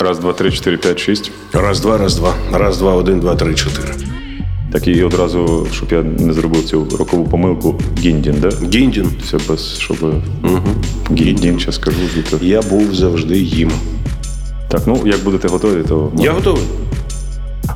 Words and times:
Раз, 0.00 0.18
два, 0.18 0.32
три, 0.32 0.50
чотири, 0.50 0.76
п'ять, 0.76 0.98
шість. 0.98 1.30
Раз, 1.52 1.80
два, 1.80 1.98
раз, 1.98 2.16
два. 2.16 2.34
Раз, 2.52 2.78
два, 2.78 2.94
один, 2.94 3.20
два, 3.20 3.34
три, 3.34 3.54
чотири. 3.54 3.94
Так 4.72 4.88
і 4.88 5.02
одразу, 5.02 5.66
щоб 5.72 5.92
я 5.92 6.02
не 6.02 6.32
зробив 6.32 6.64
цю 6.64 6.88
рокову 6.98 7.24
помилку, 7.24 7.80
Гіндін, 7.98 8.34
да? 8.40 8.48
Гіндін. 8.74 9.12
Все 9.24 9.38
без, 9.48 9.78
щоб. 9.78 9.96
Угу. 10.44 10.68
Гіндін, 11.12 11.58
зараз 11.58 11.74
скажу. 11.74 11.98
звідти. 12.14 12.46
Я 12.46 12.62
був 12.62 12.94
завжди 12.94 13.38
їм. 13.38 13.70
Так, 14.68 14.82
ну 14.86 15.02
як 15.04 15.24
будете 15.24 15.48
готові, 15.48 15.82
то. 15.88 16.12
Я 16.18 16.32
готовий. 16.32 16.64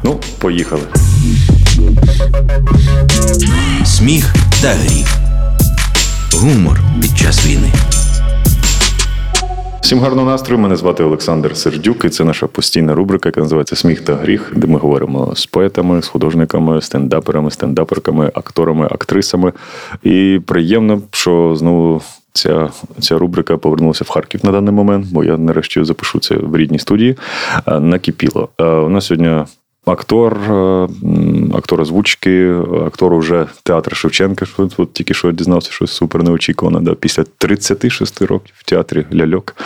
Ну, 0.04 0.20
поїхали. 0.38 0.82
Сміх 3.84 4.34
та 4.62 4.68
гріх. 4.68 5.06
Гумор 6.34 6.80
під 7.02 7.18
час 7.18 7.46
війни. 7.46 7.72
Всім 9.84 10.00
гарного 10.00 10.30
настрою. 10.30 10.62
Мене 10.62 10.76
звати 10.76 11.04
Олександр 11.04 11.56
Сердюк, 11.56 12.04
і 12.04 12.08
це 12.08 12.24
наша 12.24 12.46
постійна 12.46 12.94
рубрика, 12.94 13.28
яка 13.28 13.40
називається 13.40 13.76
Сміх 13.76 14.00
та 14.00 14.14
гріх, 14.14 14.52
де 14.56 14.66
ми 14.66 14.78
говоримо 14.78 15.32
з 15.36 15.46
поетами, 15.46 16.02
з 16.02 16.08
художниками, 16.08 16.82
стендаперами, 16.82 17.50
стендаперками, 17.50 18.30
акторами, 18.34 18.86
актрисами. 18.86 19.52
І 20.02 20.40
приємно, 20.46 21.02
що 21.10 21.54
знову. 21.56 22.02
Ця 22.32 22.70
ця 23.00 23.18
рубрика 23.18 23.56
повернулася 23.56 24.04
в 24.04 24.08
Харків 24.08 24.40
на 24.44 24.52
даний 24.52 24.74
момент, 24.74 25.06
бо 25.12 25.24
я 25.24 25.36
нарешті 25.36 25.84
запишу 25.84 26.18
це 26.18 26.34
в 26.34 26.56
рідній 26.56 26.78
студії. 26.78 27.16
Накипіло. 27.66 28.48
У 28.58 28.88
нас 28.88 29.06
сьогодні 29.06 29.44
Актор, 29.86 30.32
е, 30.34 30.88
актор 31.54 31.80
озвучки, 31.80 32.56
актор 32.86 33.12
уже 33.12 33.46
театр 33.62 33.96
Шевченка. 33.96 34.46
Що 34.46 34.68
от 34.76 34.92
тільки 34.92 35.14
що 35.14 35.32
дізнався, 35.32 35.70
що 35.70 35.86
супер 35.86 36.22
неочікувано. 36.22 36.80
Да? 36.80 36.94
Після 36.94 37.24
36 37.38 38.22
років 38.22 38.54
в 38.58 38.64
театрі 38.64 39.06
Ляльок 39.14 39.56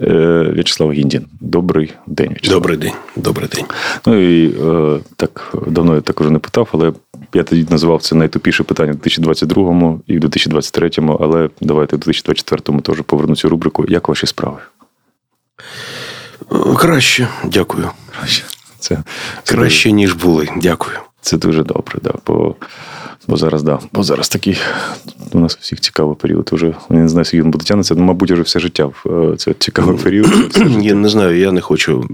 е, 0.00 0.42
В'ячеслав 0.54 0.92
Гіндін. 0.92 1.26
Добрий 1.40 1.92
день. 2.06 2.28
В'ячеслав. 2.28 2.60
Добрий 2.60 2.76
день. 2.76 2.92
Добрий 3.16 3.48
день. 3.48 3.64
Ну 4.06 4.14
і 4.14 4.46
е, 4.46 5.00
так 5.16 5.54
давно 5.66 5.94
я 5.94 6.00
також 6.00 6.28
не 6.28 6.38
питав, 6.38 6.68
але 6.72 6.92
я 7.34 7.42
тоді 7.42 7.66
називав 7.70 8.02
це 8.02 8.14
найтупіше 8.14 8.62
питання 8.62 8.92
в 8.92 8.96
2022 8.96 9.98
і 10.06 10.16
в 10.16 10.20
2023, 10.20 10.90
але 11.20 11.50
давайте 11.60 11.96
в 11.96 11.98
2024 11.98 12.80
теж 12.80 13.00
поверну 13.06 13.36
цю 13.36 13.48
рубрику. 13.48 13.84
Як 13.88 14.08
ваші 14.08 14.26
справи? 14.26 14.58
Краще, 16.76 17.28
дякую. 17.44 17.90
Краще. 18.18 18.44
Це, 18.82 18.98
це 19.42 19.54
краще, 19.54 19.88
дуже, 19.88 19.92
ніж 19.92 20.12
були. 20.12 20.48
Дякую. 20.56 20.96
Це 21.20 21.36
дуже 21.36 21.64
добре, 21.64 21.98
да. 22.02 22.12
Бо 22.26 22.54
бо 23.28 23.36
зараз 23.36 23.62
да. 23.62 23.78
Бо 23.92 24.02
зараз 24.02 24.28
такий 24.28 24.58
у 25.32 25.38
нас 25.38 25.56
всіх 25.60 25.80
цікавий 25.80 26.16
період. 26.16 26.48
Уже 26.52 26.66
я 26.66 26.96
не 26.96 27.08
знаю, 27.08 27.24
скільки 27.24 27.42
він 27.42 27.50
буде 27.50 27.64
тягнутися, 27.64 27.94
ну, 27.94 28.02
мабуть, 28.04 28.30
вже 28.30 28.42
все 28.42 28.60
життя 28.60 28.90
е, 29.06 29.36
це 29.36 29.54
цікавий 29.58 29.96
період. 29.96 30.58
Я 30.80 30.94
не 30.94 31.08
знаю, 31.08 31.38
я 31.38 31.52
не 31.52 31.60
хочу 31.60 32.08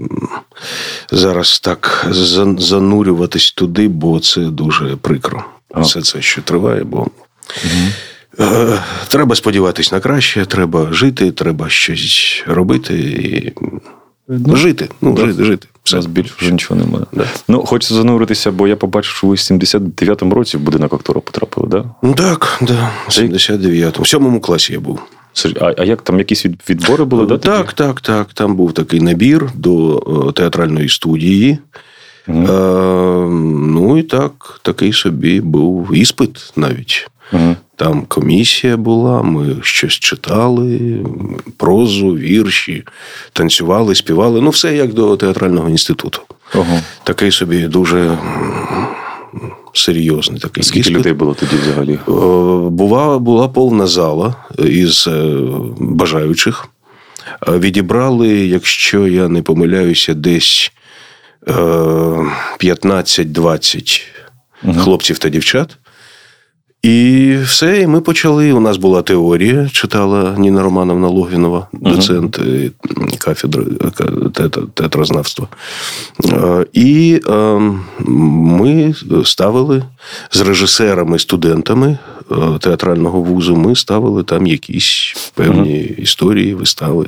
зараз 1.11 1.59
так 1.59 2.07
занурюватись 2.57 3.51
туди, 3.51 3.87
бо 3.87 4.19
це 4.19 4.41
дуже 4.41 4.95
прикро. 4.95 5.43
А. 5.73 5.81
Все 5.81 6.01
це, 6.01 6.21
що 6.21 6.41
триває, 6.41 6.83
бо. 6.83 6.97
Угу. 6.97 8.77
Треба 9.07 9.35
сподіватись 9.35 9.91
на 9.91 9.99
краще, 9.99 10.45
треба 10.45 10.93
жити, 10.93 11.31
треба 11.31 11.69
щось 11.69 12.43
робити 12.47 12.93
і 12.99 13.53
ну, 14.29 14.55
жити. 14.55 14.89
Ну, 15.01 15.13
да. 15.13 15.25
жити, 15.25 15.43
жити. 15.43 15.67
У 15.93 15.95
нас 15.95 16.05
більше 16.05 16.33
вже 16.37 16.51
нічого 16.51 16.79
немає. 16.79 17.05
Да. 17.13 17.25
Ну, 17.47 17.65
хочеться 17.65 17.95
зануритися, 17.95 18.51
бо 18.51 18.67
я 18.67 18.75
побачив, 18.75 19.11
що 19.11 19.27
ви 19.27 19.33
в 19.33 19.37
79-му 19.37 20.35
році 20.35 20.57
в 20.57 20.59
будинок 20.59 20.93
актора 20.93 21.21
потрапили, 21.21 21.67
да? 21.67 21.85
Ну 22.03 22.13
так, 22.13 22.59
да. 22.61 22.91
В 23.07 23.09
79-му. 23.09 24.03
В 24.03 24.07
сьомому 24.07 24.41
класі 24.41 24.73
я 24.73 24.79
був. 24.79 24.99
А 25.61 25.73
а 25.77 25.83
як 25.83 26.01
там 26.01 26.19
якісь 26.19 26.45
відбори 26.69 27.05
були? 27.05 27.25
да? 27.25 27.37
Так, 27.37 27.73
такі? 27.73 27.75
так, 27.75 28.01
так. 28.01 28.33
Там 28.33 28.55
був 28.55 28.73
такий 28.73 29.01
набір 29.01 29.49
до 29.55 30.33
театральної 30.35 30.89
студії. 30.89 31.57
Угу. 32.27 32.47
Е, 32.47 33.29
Ну 33.79 33.97
і 33.97 34.03
так, 34.03 34.59
такий 34.61 34.93
собі 34.93 35.41
був 35.41 35.95
іспит 35.95 36.53
навіть. 36.55 37.07
Угу. 37.33 37.55
Там 37.79 38.05
комісія 38.07 38.77
була, 38.77 39.21
ми 39.21 39.55
щось 39.61 39.93
читали, 39.93 40.99
прозу, 41.57 42.07
вірші, 42.07 42.83
танцювали, 43.33 43.95
співали. 43.95 44.41
Ну, 44.41 44.49
все 44.49 44.75
як 44.75 44.93
до 44.93 45.17
театрального 45.17 45.69
інституту. 45.69 46.21
Ого. 46.55 46.79
Такий 47.03 47.31
собі 47.31 47.67
дуже 47.67 48.17
серйозний 49.73 50.39
такий. 50.39 50.63
Скільки 50.63 50.79
іспит. 50.79 50.97
людей 50.97 51.13
було 51.13 51.33
тоді 51.33 51.55
взагалі? 51.55 51.99
Була, 52.69 53.19
була 53.19 53.47
повна 53.47 53.87
зала 53.87 54.35
із 54.57 55.07
е, 55.07 55.37
бажаючих. 55.79 56.67
Відібрали, 57.47 58.27
якщо 58.27 59.07
я 59.07 59.27
не 59.27 59.41
помиляюся, 59.41 60.13
десь 60.13 60.71
15-20 61.47 64.01
угу. 64.63 64.79
хлопців 64.79 65.19
та 65.19 65.29
дівчат. 65.29 65.77
І 66.81 67.35
все, 67.43 67.81
і 67.81 67.87
ми 67.87 68.01
почали. 68.01 68.51
У 68.51 68.59
нас 68.59 68.77
була 68.77 69.01
теорія, 69.01 69.69
читала 69.69 70.35
Ніна 70.37 70.63
Романовна 70.63 71.07
Логвінова, 71.07 71.67
доцент 71.73 72.39
uh 72.39 72.71
кафедри 73.17 73.63
театрознавства. 74.73 75.47
І 76.73 77.21
ми 78.05 78.93
ставили 79.23 79.83
з 80.31 80.41
режисерами, 80.41 81.19
студентами 81.19 81.97
театрального 82.59 83.21
вузу, 83.21 83.55
ми 83.55 83.75
ставили 83.75 84.23
там 84.23 84.47
якісь 84.47 85.15
певні 85.33 85.69
uh 85.69 85.99
історії, 85.99 86.53
вистави. 86.53 87.05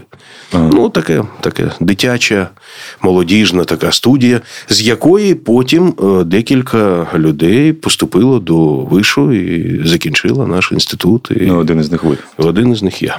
uh 0.53 0.69
Ну, 0.73 0.89
таке, 0.89 1.23
таке 1.41 1.71
дитяча, 1.79 2.49
молодіжна 3.01 3.63
така 3.63 3.91
студія, 3.91 4.41
з 4.69 4.81
якої 4.81 5.35
потім 5.35 5.93
декілька 6.25 7.07
людей 7.15 7.73
поступило 7.73 8.39
до 8.39 8.75
вишу 8.75 9.33
і 9.33 9.81
закінчила 9.87 10.47
наш 10.47 10.71
інститут. 10.71 11.31
І 11.31 11.45
ну, 11.45 11.57
один 11.57 11.79
із 11.79 11.91
них 11.91 12.03
ви. 12.03 12.17
Один 12.37 12.71
із 12.71 12.83
них 12.83 13.01
я. 13.01 13.17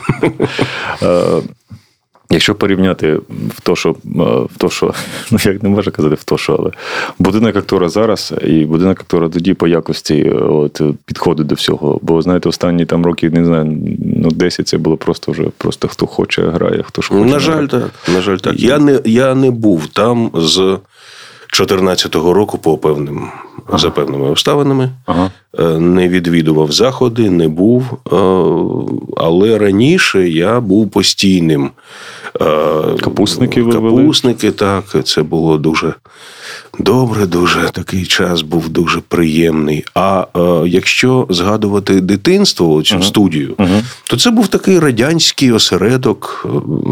Якщо 2.33 2.55
порівняти 2.55 3.15
в 3.57 3.61
то, 3.63 3.77
що 3.77 3.97
в 4.55 4.59
то, 4.59 4.71
що 4.71 4.95
ну 5.31 5.39
як 5.45 5.63
не 5.63 5.69
можу 5.69 5.91
казати 5.91 6.15
в 6.15 6.25
то, 6.25 6.39
що 6.39 6.57
але 6.59 6.71
будинок 7.19 7.57
актора 7.57 7.89
зараз 7.89 8.35
і 8.47 8.65
будинок 8.65 9.01
актора 9.01 9.29
тоді 9.29 9.55
по 9.55 9.69
якості 9.69 10.31
от 10.31 10.81
підходить 11.05 11.47
до 11.47 11.55
всього. 11.55 11.99
Бо 12.03 12.23
знаєте, 12.23 12.49
останні 12.49 12.87
там 12.87 13.05
роки 13.07 13.31
не 13.31 13.45
знаю, 13.45 13.79
ну 14.17 14.31
10 14.31 14.69
це 14.69 14.79
було 14.79 14.97
просто 14.97 15.33
вже 15.33 15.45
просто 15.59 15.89
хто 15.89 16.07
хоче 16.07 16.43
грає, 16.43 16.83
хто 16.83 17.03
ж 17.03 17.09
хоче. 17.09 17.25
На 17.25 17.39
жаль, 17.39 17.67
так. 17.67 17.91
На 18.15 18.21
жаль, 18.21 18.37
так. 18.37 18.61
Я 18.61 18.79
не 18.79 19.01
я 19.05 19.35
не 19.35 19.51
був 19.51 19.87
там 19.87 20.31
з 20.35 20.79
2014 21.53 22.15
року 22.15 22.59
по 22.59 22.79
певним 22.79 23.29
ага. 23.67 23.79
за 23.79 23.91
певними 23.91 24.31
обставинами. 24.31 24.91
Ага. 25.07 25.31
Е, 25.59 25.79
не 25.79 26.09
відвідував 26.09 26.73
заходи, 26.73 27.31
не 27.31 27.49
був. 27.49 27.85
Е, 27.93 28.17
але 29.17 29.59
раніше 29.59 30.29
я 30.29 30.61
був 30.61 30.91
постійним. 30.91 31.71
Е, 32.41 32.45
Капусники 33.01 33.63
ви 33.63 33.73
Капусники, 33.73 34.51
так. 34.51 34.85
Це 35.05 35.23
було 35.23 35.59
дуже 35.59 35.95
добре, 36.79 37.27
дуже 37.27 37.71
такий 37.73 38.07
час 38.07 38.43
був 38.43 38.69
дуже 38.69 39.01
приємний. 39.09 39.85
А 39.95 40.27
е, 40.37 40.69
якщо 40.69 41.27
згадувати 41.31 42.01
дитинство, 42.01 42.83
цю 42.83 42.97
uh-huh. 42.97 43.03
студію, 43.03 43.55
uh-huh. 43.59 43.83
то 44.05 44.17
це 44.17 44.31
був 44.31 44.49
такий 44.49 44.79
радянський 44.79 45.53
осередок 45.53 46.47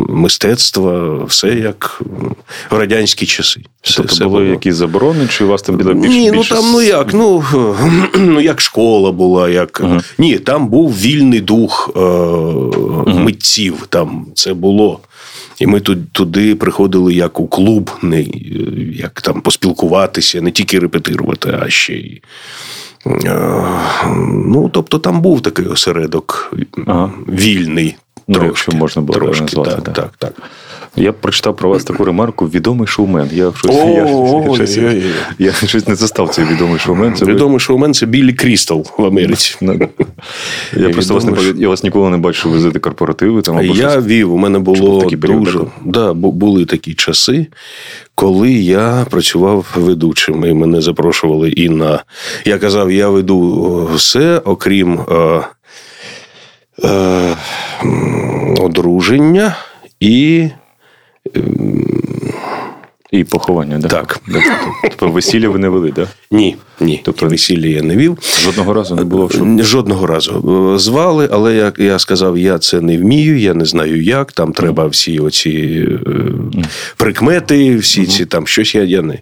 мистецтва, 0.08 1.24
все 1.24 1.48
як 1.48 2.02
в 2.70 2.78
радянські 2.78 3.26
часи. 3.26 3.60
Все, 3.82 3.96
тобто 3.96 4.14
все 4.14 4.24
були 4.24 4.40
було. 4.40 4.50
якісь 4.50 4.74
заборони, 4.74 5.28
чи 5.30 5.44
у 5.44 5.48
вас 5.48 5.62
там 5.62 5.76
біля 5.76 5.92
більше? 5.92 6.08
Ні, 6.08 6.30
ну 6.30 6.38
більше... 6.38 6.54
там 6.54 6.64
ну 6.72 6.82
як, 6.82 7.14
ну 7.14 7.44
ну 8.18 8.40
як 8.40 8.60
школа 8.60 9.12
була, 9.12 9.48
як 9.48 9.80
uh-huh. 9.80 10.02
ні, 10.18 10.38
там 10.38 10.68
був 10.68 10.92
вільний 10.92 11.40
дух 11.40 11.90
е, 11.96 12.00
митців. 13.06 13.86
Там 13.88 14.26
це 14.34 14.54
було. 14.54 15.00
І 15.60 15.66
ми 15.66 15.80
тут 15.80 16.12
туди 16.12 16.54
приходили 16.54 17.14
як 17.14 17.40
у 17.40 17.48
клуб, 17.48 17.90
не 18.02 18.22
як 18.92 19.22
там 19.22 19.40
поспілкуватися, 19.40 20.40
не 20.40 20.50
тільки 20.50 20.78
репетирувати, 20.78 21.58
а 21.60 21.70
ще 21.70 21.94
й. 21.94 22.22
Ну, 24.46 24.70
тобто 24.72 24.98
там 24.98 25.20
був 25.20 25.40
такий 25.40 25.66
осередок 25.66 26.54
ага. 26.86 27.12
вільний. 27.28 27.96
Ну, 28.30 28.34
трошки, 28.34 28.46
якщо 28.46 28.72
можна 28.72 29.02
було 29.02 29.18
трошки, 29.18 29.42
назвати. 29.42 29.70
Так, 29.70 29.94
так, 29.94 30.10
так. 30.18 30.32
Я 30.96 31.12
прочитав 31.12 31.56
про 31.56 31.70
вас 31.70 31.84
таку 31.84 32.04
ремарку 32.04 32.46
відомий 32.46 32.86
шоумен. 32.86 33.28
Я 33.32 33.52
щось 33.56 33.74
я, 33.74 34.54
щось, 34.54 34.76
я, 34.76 35.02
я 35.38 35.52
щось 35.52 35.88
не 35.88 35.94
застав 35.94 36.28
цей 36.28 36.44
відомий 36.44 36.78
шоумен. 36.78 37.14
Це 37.14 37.24
відомий 37.24 37.52
ви... 37.52 37.60
шоумен 37.60 37.94
це 37.94 38.06
Біллі 38.06 38.32
Крістал 38.32 38.86
в 38.98 39.04
Америці. 39.04 39.56
Ну, 39.62 39.88
я 40.76 40.90
просто 40.90 41.14
вас 41.14 41.24
не 41.24 41.32
я 41.56 41.68
вас 41.68 41.82
ніколи 41.82 42.10
не 42.10 42.16
бачив 42.16 42.52
везити 42.52 42.78
корпоративи. 42.78 43.42
Там, 43.42 43.58
або 43.58 43.74
Я 43.74 44.00
вів, 44.00 44.34
у 44.34 44.36
мене 44.36 44.58
було 44.58 45.10
дуже 45.10 45.60
да, 45.84 46.12
були 46.12 46.64
такі 46.64 46.94
часи. 46.94 47.46
Коли 48.14 48.52
я 48.52 49.06
працював 49.10 49.66
ведучим, 49.76 50.44
і 50.44 50.54
мене 50.54 50.80
запрошували 50.80 51.50
і 51.50 51.68
на. 51.68 52.04
Я 52.44 52.58
казав, 52.58 52.92
я 52.92 53.08
веду 53.08 53.90
все, 53.94 54.38
окрім 54.44 55.00
е, 56.84 57.36
одруження 58.60 59.56
і 60.00 60.48
І 63.12 63.24
поховання, 63.24 63.78
да? 63.78 63.88
Так. 63.88 64.20
Тобто 64.82 65.08
весілля 65.08 65.48
ви 65.48 65.58
не 65.58 65.68
вели, 65.68 65.92
так? 65.92 66.08
Ні, 66.30 66.56
ні. 66.80 67.00
Тобто 67.04 67.26
весілля 67.26 67.66
я 67.66 67.82
не 67.82 67.96
вів. 67.96 68.18
Жодного 68.42 68.74
разу 68.74 68.94
не 68.94 69.04
було. 69.04 69.30
Що... 69.30 69.46
Жодного 69.60 70.06
разу. 70.06 70.78
Звали, 70.78 71.28
але 71.32 71.54
як 71.54 71.78
я 71.78 71.98
сказав, 71.98 72.38
я 72.38 72.58
це 72.58 72.80
не 72.80 72.98
вмію, 72.98 73.38
я 73.38 73.54
не 73.54 73.64
знаю 73.64 74.02
як. 74.02 74.32
Там 74.32 74.52
треба 74.52 74.86
всі 74.86 75.18
оці 75.18 75.88
прикмети, 76.96 77.76
всі 77.76 78.06
ці 78.06 78.26
там 78.26 78.46
щось 78.46 78.74
я, 78.74 78.82
я 78.82 79.02
не. 79.02 79.18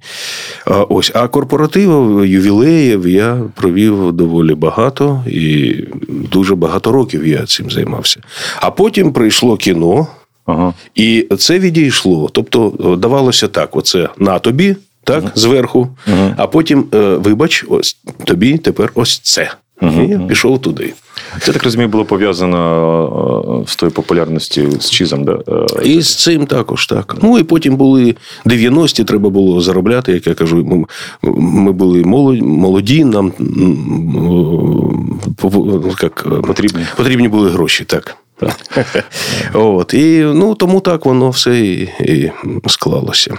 Ось, 0.66 1.12
а 1.14 1.28
корпоративів, 1.28 2.26
ювілеїв 2.26 3.08
я 3.08 3.42
провів 3.54 4.12
доволі 4.12 4.54
багато 4.54 5.24
і 5.26 5.74
дуже 6.08 6.54
багато 6.54 6.92
років 6.92 7.26
я 7.26 7.46
цим 7.46 7.70
займався. 7.70 8.20
А 8.56 8.70
потім 8.70 9.12
прийшло 9.12 9.56
кіно. 9.56 10.06
Ага. 10.48 10.74
І 10.94 11.26
це 11.38 11.58
відійшло. 11.58 12.28
Тобто, 12.32 12.72
давалося 12.98 13.48
так: 13.48 13.76
оце 13.76 14.08
на 14.18 14.38
тобі, 14.38 14.76
так, 15.04 15.22
ага. 15.24 15.32
зверху, 15.34 15.88
ага. 16.06 16.34
а 16.36 16.46
потім, 16.46 16.84
е, 16.94 16.98
вибач, 16.98 17.64
ось 17.68 17.96
тобі 18.24 18.58
тепер 18.58 18.92
ось 18.94 19.18
це. 19.18 19.50
І 19.82 20.08
я 20.08 20.18
пішов 20.18 20.60
туди. 20.60 20.94
Це 21.40 21.52
так 21.52 21.64
розумію, 21.64 21.88
було 21.88 22.04
пов'язано 22.04 23.62
е, 23.64 23.70
з 23.70 23.76
тою 23.76 23.92
популярністю 23.92 24.70
з 24.80 24.90
Чізом, 24.90 25.24
да? 25.24 25.38
Е, 25.48 25.66
і 25.84 26.02
з 26.02 26.16
цим 26.16 26.46
також 26.46 26.86
так. 26.86 27.16
Ну 27.22 27.38
і 27.38 27.42
потім 27.42 27.76
були 27.76 28.14
90-ті, 28.46 29.04
треба 29.04 29.30
було 29.30 29.60
заробляти, 29.60 30.12
як 30.12 30.26
я 30.26 30.34
кажу. 30.34 30.86
Ми 31.22 31.72
були 31.72 32.02
молоді, 32.02 33.04
нам 33.04 33.32
як, 36.02 36.26
потрібні. 36.46 36.82
потрібні 36.96 37.28
були 37.28 37.50
гроші, 37.50 37.84
так. 37.84 38.16
От, 39.52 39.94
І 39.94 40.18
ну, 40.20 40.54
тому 40.54 40.80
так 40.80 41.06
воно 41.06 41.30
все 41.30 41.60
і, 41.60 41.82
і 42.00 42.32
склалося. 42.66 43.34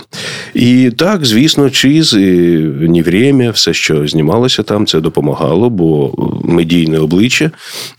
І 0.53 0.91
так, 0.91 1.25
звісно, 1.25 1.69
чиз, 1.69 2.13
і 2.13 2.57
ні 2.79 3.01
время, 3.01 3.49
все, 3.49 3.73
що 3.73 4.07
знімалося 4.07 4.63
там, 4.63 4.85
це 4.85 4.99
допомагало, 4.99 5.69
бо 5.69 6.13
медійне 6.43 6.99
обличчя, 6.99 7.51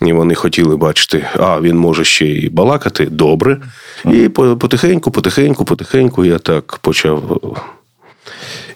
і 0.02 0.12
вони 0.12 0.34
хотіли 0.34 0.76
бачити, 0.76 1.24
а 1.36 1.60
він 1.60 1.78
може 1.78 2.04
ще 2.04 2.26
й 2.26 2.48
балакати 2.48 3.06
добре. 3.06 3.60
І 4.04 4.28
потихеньку, 4.28 5.10
потихеньку, 5.10 5.64
потихеньку 5.64 6.24
я 6.24 6.38
так 6.38 6.78
почав. 6.82 7.40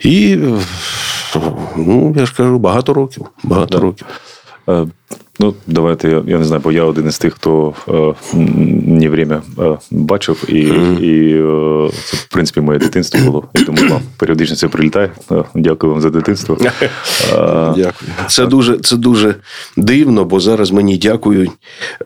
І 0.01 0.37
ну, 1.77 2.15
я 2.17 2.27
ж 2.27 2.35
кажу, 2.37 2.59
багато 2.59 2.95
років. 2.95 3.27
Багато 3.43 3.81
років. 3.81 4.07
Е, 5.41 5.45
Ну, 5.45 5.55
давайте 5.67 6.09
я 6.09 6.23
я 6.27 6.39
не 6.39 6.45
знаю, 6.45 6.63
бо 6.65 6.73
я 6.73 6.85
один 6.85 7.09
із 7.09 7.19
тих, 7.19 7.35
хто 7.35 7.75
е, 7.89 8.15
не 8.87 9.09
время 9.09 9.43
е, 9.59 9.79
бачив, 9.91 10.45
і 10.49 10.53
mm-hmm. 10.53 11.01
і 11.01 11.35
е, 11.87 11.91
це 12.05 12.17
в 12.17 12.27
принципі 12.27 12.61
моє 12.61 12.79
дитинство 12.79 13.21
було. 13.21 13.49
І 13.55 13.59
тому 13.59 13.89
вам 13.89 14.03
періодично 14.17 14.57
це 14.57 14.69
прилітає. 14.69 15.11
Е, 15.31 15.45
дякую 15.55 15.93
вам 15.93 16.03
за 16.03 16.11
дитинство. 16.11 16.59
Дякую. 17.77 17.93
Це 18.29 18.47
дуже 18.47 18.79
це 18.79 18.97
дуже 18.97 19.35
дивно, 19.77 20.25
бо 20.25 20.41
зараз 20.41 20.71
мені 20.71 20.99
дякують 20.99 21.51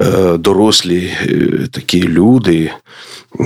е, 0.00 0.36
дорослі 0.36 1.10
такі 1.72 2.02
люди 2.02 2.70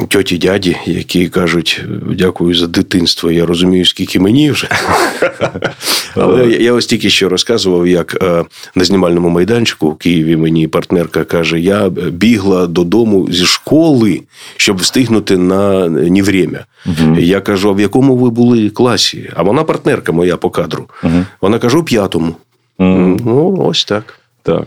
тьоті 0.09 0.39
дяді, 0.39 0.77
які 0.87 1.29
кажуть, 1.29 1.85
дякую 2.11 2.55
за 2.55 2.67
дитинство. 2.67 3.31
Я 3.31 3.47
розумію, 3.47 3.85
скільки 3.85 4.21
мені 4.21 4.51
вже. 4.51 4.69
Але 6.15 6.47
я 6.51 6.73
ось 6.73 6.87
тільки 6.87 7.11
що 7.11 7.29
розказував, 7.29 7.87
як 7.87 8.23
е, 8.23 8.45
на 8.75 8.85
знімальному 8.85 9.29
майданчику 9.29 9.72
в 9.81 9.97
Києві 9.97 10.37
мені 10.37 10.69
партнерка 10.69 11.25
каже: 11.25 11.61
я 11.61 11.89
бігла 11.89 12.67
додому 12.67 13.29
зі 13.31 13.45
школи, 13.45 14.23
щоб 14.57 14.77
встигнути 14.77 15.37
на 15.37 15.89
Ніврємя. 15.89 16.65
Угу. 16.87 17.19
Я 17.19 17.41
кажу: 17.41 17.69
а 17.69 17.73
в 17.73 17.81
якому 17.81 18.17
ви 18.17 18.31
були 18.31 18.71
класі? 18.71 19.31
А 19.37 19.43
вона 19.43 19.65
партнерка 19.65 20.13
моя 20.13 20.37
по 20.37 20.51
кадру. 20.51 20.85
Угу. 21.05 21.25
Вона 21.41 21.59
каже, 21.59 21.79
у 21.79 21.83
п'ятому. 21.83 22.35
Ну, 22.79 23.57
ось 23.59 23.85
так. 23.85 24.19
Так. 24.43 24.63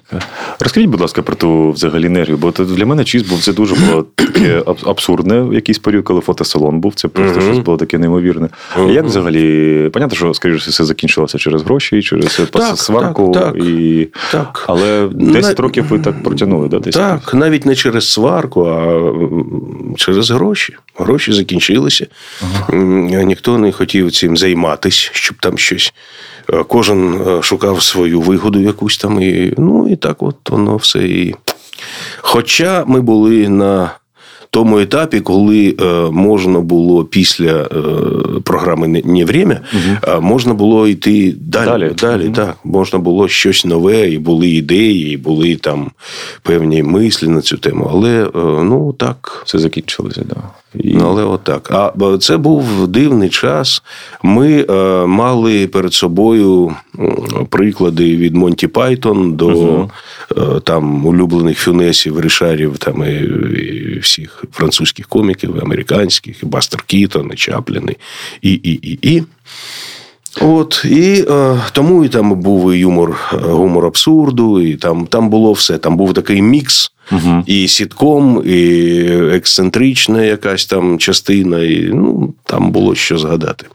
Розкажіть, 0.59 0.89
будь 0.89 1.01
ласка, 1.01 1.21
про 1.21 1.35
ту 1.35 1.71
взагалі 1.71 2.05
енергію, 2.05 2.37
бо 2.37 2.51
для 2.51 2.85
мене 2.85 3.03
чіз 3.03 3.21
був 3.23 3.43
це 3.43 3.53
дуже 3.53 3.75
було 3.75 4.05
таке 4.15 4.63
абсурдне 4.85 5.41
в 5.41 5.53
якийсь 5.53 5.79
період, 5.79 6.03
коли 6.03 6.21
фотосалон 6.21 6.79
був. 6.79 6.93
Це 6.95 7.07
просто 7.07 7.41
щось 7.41 7.57
було 7.57 7.77
таке 7.77 7.97
неймовірне. 7.97 8.49
Uh-huh. 8.77 8.91
Як 8.91 9.05
взагалі, 9.05 9.89
понятно, 9.93 10.17
що, 10.17 10.33
скоріше, 10.33 10.69
все 10.71 10.83
закінчилося 10.85 11.37
через 11.37 11.63
гроші, 11.63 12.01
через 12.01 12.41
так, 12.51 12.77
сварку. 12.77 13.31
Так, 13.31 13.53
так, 13.53 13.63
і... 13.63 14.07
так. 14.31 14.65
Але 14.67 15.07
10 15.07 15.57
На... 15.57 15.63
років 15.63 15.85
ви 15.89 15.99
так 15.99 16.23
протягнули, 16.23 16.67
да? 16.67 16.79
10 16.79 17.01
Так, 17.01 17.21
років. 17.25 17.39
навіть 17.39 17.65
не 17.65 17.75
через 17.75 18.11
сварку, 18.11 18.65
а 18.67 19.95
через 19.97 20.31
гроші. 20.31 20.75
Гроші 20.97 21.33
закінчилися. 21.33 22.07
Uh-huh. 22.41 23.23
Ніхто 23.23 23.57
не 23.57 23.71
хотів 23.71 24.11
цим 24.11 24.37
займатися, 24.37 25.09
щоб 25.13 25.37
там 25.41 25.57
щось. 25.57 25.93
Е, 26.53 26.63
кожен 26.67 27.13
е, 27.13 27.41
шукав 27.41 27.83
свою 27.83 28.21
вигоду 28.21 28.59
якусь 28.59 28.97
там. 28.97 29.21
І, 29.21 29.53
Ну 29.57 29.87
і 29.89 29.95
так 29.95 30.23
от 30.23 30.49
воно 30.49 30.75
все. 30.75 30.99
І... 30.99 31.35
Хоча 32.17 32.83
ми 32.87 33.01
були 33.01 33.49
на 33.49 33.91
тому 34.49 34.79
етапі, 34.79 35.19
коли 35.19 35.75
е, 35.81 35.85
можна 36.11 36.59
було 36.59 37.05
після 37.05 37.63
програми 38.43 38.87
«Не 39.05 39.25
время», 39.25 39.59
угу. 39.73 40.21
можна 40.21 40.53
було 40.53 40.87
йти 40.87 41.35
далі. 41.39 41.69
Далі, 41.69 41.93
далі 42.01 42.25
угу. 42.25 42.33
так. 42.35 42.57
Можна 42.63 42.99
було 42.99 43.27
щось 43.27 43.65
нове, 43.65 44.09
і 44.09 44.17
були 44.17 44.49
ідеї, 44.49 45.13
і 45.13 45.17
були 45.17 45.55
там 45.55 45.91
певні 46.41 46.83
мислі 46.83 47.27
на 47.27 47.41
цю 47.41 47.57
тему. 47.57 47.89
Але 47.91 48.29
ну 48.63 48.93
так. 48.93 49.43
Все 49.45 49.59
закінчилося, 49.59 50.21
так. 50.21 50.27
Да. 50.27 50.41
І... 50.79 50.93
Ну, 50.93 51.07
але 51.07 51.23
отак. 51.23 51.71
А 51.71 52.17
це 52.17 52.37
був 52.37 52.87
дивний 52.87 53.29
час. 53.29 53.83
Ми 54.23 54.65
е, 54.69 55.05
мали 55.05 55.67
перед 55.67 55.93
собою 55.93 56.75
приклади 57.49 58.15
від 58.15 58.35
Монті 58.35 58.67
Пайтон 58.67 59.33
до 59.33 59.47
угу. 59.47 59.91
е, 60.37 60.59
там 60.63 61.05
улюблених 61.05 61.59
фюнесів, 61.59 62.21
рішарів 62.21 62.77
там 62.77 63.03
і, 63.03 63.11
і 63.95 63.99
всіх 63.99 64.43
французьких 64.51 65.07
коміків, 65.07 65.59
американських, 65.61 66.43
і 66.43 66.45
Бастер 66.45 66.81
Кітон, 66.81 67.29
і 67.33 67.35
Чапліни, 67.35 67.95
і, 68.41 68.53
і, 68.53 68.71
і, 68.71 68.99
і. 69.01 69.23
От, 70.41 70.85
І 70.85 71.25
е, 71.29 71.61
тому 71.71 72.05
і 72.05 72.09
там 72.09 72.39
був 72.39 72.73
і 72.73 72.77
юмор, 72.77 73.17
е, 73.33 73.37
гумор 73.37 73.85
абсурду, 73.85 74.61
і 74.61 74.75
там 74.75 75.07
там 75.07 75.29
було 75.29 75.51
все. 75.51 75.77
Там 75.77 75.97
був 75.97 76.13
такий 76.13 76.41
мікс, 76.41 76.91
угу. 77.11 77.43
і 77.45 77.67
сітком, 77.67 78.43
і 78.45 79.01
ексцентрична 79.31 80.23
якась 80.23 80.65
там 80.65 80.99
частина, 80.99 81.63
і 81.63 81.89
ну, 81.93 82.33
там 82.43 82.71
було 82.71 82.95
що 82.95 83.17
згадати. 83.17 83.65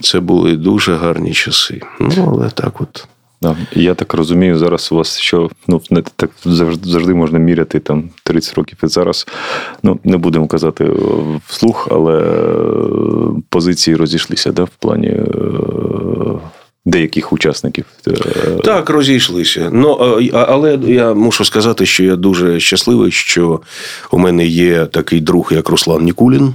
Це 0.00 0.20
були 0.20 0.56
дуже 0.56 0.94
гарні 0.94 1.32
часи. 1.32 1.80
Ну, 2.00 2.32
але 2.32 2.50
так 2.50 2.80
от. 2.80 3.06
Да. 3.42 3.56
Я 3.72 3.94
так 3.94 4.14
розумію, 4.14 4.58
зараз 4.58 4.92
у 4.92 4.96
вас 4.96 5.18
що 5.18 5.50
ну 5.68 5.80
не 5.90 6.02
так 6.16 6.30
завжди 6.44 6.90
завжди 6.90 7.14
можна 7.14 7.38
міряти 7.38 7.78
там 7.78 8.08
30 8.24 8.54
років 8.54 8.78
і 8.82 8.86
зараз. 8.86 9.26
Ну 9.82 10.00
не 10.04 10.16
будемо 10.16 10.46
казати 10.46 10.84
е, 10.84 10.92
вслух, 11.46 11.88
але 11.90 12.22
позиції 13.48 13.96
розійшлися 13.96 14.52
да, 14.52 14.64
в 14.64 14.70
плані 14.78 15.08
е, 15.08 15.24
деяких 16.86 17.32
учасників. 17.32 17.84
Е, 18.08 18.12
так, 18.64 18.90
розійшлися. 18.90 19.70
Ну 19.72 19.90
але 20.32 20.78
я 20.86 21.14
мушу 21.14 21.44
сказати, 21.44 21.86
що 21.86 22.04
я 22.04 22.16
дуже 22.16 22.60
щасливий, 22.60 23.12
що 23.12 23.60
у 24.10 24.18
мене 24.18 24.46
є 24.46 24.86
такий 24.86 25.20
друг, 25.20 25.52
як 25.54 25.68
Руслан 25.68 26.04
Нікулін. 26.04 26.54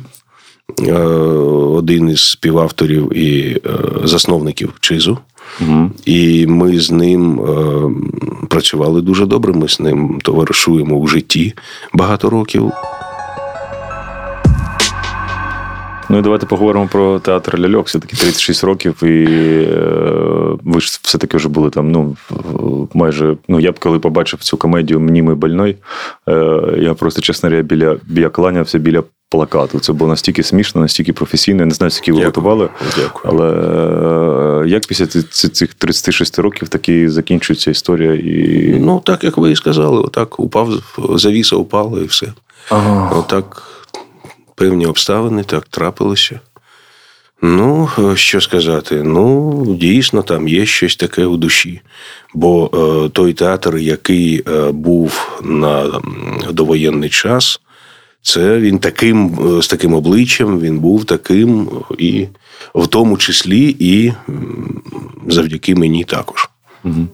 Один 1.72 2.10
із 2.10 2.22
співавторів 2.22 3.18
і 3.18 3.62
засновників 4.04 4.74
Чизу. 4.80 5.18
Угу. 5.62 5.92
І 6.06 6.48
ми 6.48 6.80
з 6.80 6.92
ним 6.92 7.40
е, 7.40 8.46
працювали 8.48 9.02
дуже 9.02 9.26
добре. 9.26 9.54
Ми 9.54 9.68
з 9.68 9.80
ним 9.80 10.20
товаришуємо 10.24 10.96
у 10.96 11.08
житті 11.08 11.54
багато 11.94 12.30
років. 12.30 12.72
Ну 16.12 16.20
і 16.20 16.22
давайте 16.22 16.46
поговоримо 16.46 16.88
про 16.92 17.20
театр 17.20 17.60
ляльок. 17.60 17.88
Все 17.88 18.00
таки 18.00 18.18
36 18.18 18.64
років, 18.64 19.04
і 19.04 19.26
е, 19.64 20.58
ви 20.64 20.82
ж 20.82 21.00
все-таки 21.02 21.38
вже 21.38 21.50
були 21.50 21.70
там. 21.70 21.92
Ну 21.92 22.18
майже 22.94 23.38
ну 23.48 23.60
я 23.60 23.72
б 23.72 23.80
коли 23.80 24.00
побачив 24.00 24.40
цю 24.40 24.58
комедію 24.58 25.00
Мнімий 25.00 25.36
больной, 25.36 25.78
е, 26.30 26.64
я 26.78 26.94
просто 26.94 27.22
чесно 27.22 27.50
говоря, 27.50 27.64
біля 27.64 27.98
біля 28.08 28.30
кланявся 28.30 28.78
біля 28.78 29.04
плакату. 29.30 29.80
Це 29.80 29.94
було 29.94 30.10
настільки 30.10 30.44
смішно, 30.44 30.82
настільки 30.82 31.14
професійно. 31.14 31.60
Я 31.60 31.66
не 31.66 31.74
знаю, 31.74 31.92
скільки 31.92 32.20
ви 32.20 32.26
готували. 32.26 32.70
Дякую. 32.98 33.34
Але 33.34 33.50
е, 34.64 34.68
як 34.68 34.88
після 34.88 35.06
цих 35.32 35.74
36 35.74 36.40
років 36.40 36.70
таки 36.70 37.10
закінчується 37.10 37.72
історія? 37.72 38.14
І... 38.14 38.76
Ну, 38.80 39.02
так 39.06 39.24
як 39.24 39.38
ви 39.38 39.52
і 39.52 39.56
сказали, 39.56 40.02
отак 40.02 40.40
упав, 40.40 40.70
завіса 41.16 41.56
упала 41.56 42.00
і 42.00 42.04
все. 42.04 42.28
Ага. 42.70 43.12
Отак 43.16 43.64
певні 44.62 44.86
обставини 44.86 45.44
так 45.44 45.68
трапилося. 45.70 46.40
Ну, 47.42 47.90
що 48.16 48.42
сказати? 48.42 49.04
Ну, 49.04 49.66
дійсно, 49.80 50.22
там 50.24 50.48
є 50.48 50.66
щось 50.66 50.96
таке 50.96 51.26
у 51.26 51.38
душі. 51.38 51.82
Бо 52.34 52.70
е, 52.74 53.10
той 53.10 53.34
театр, 53.34 53.78
який 53.78 54.44
е, 54.48 54.72
був 54.72 55.40
на 55.44 56.02
довоєнний 56.52 57.10
час, 57.10 57.62
Це 58.24 58.60
він 58.60 58.80
таким 58.80 59.38
з 59.62 59.68
таким 59.68 59.94
обличчям, 59.94 60.60
він 60.60 60.80
був 60.80 61.06
таким, 61.06 61.70
і 61.98 62.28
в 62.76 62.88
тому 62.88 63.18
числі 63.18 63.76
і 63.80 64.14
завдяки 65.28 65.76
мені 65.76 66.04
також. 66.04 66.51
Угу. 66.84 67.08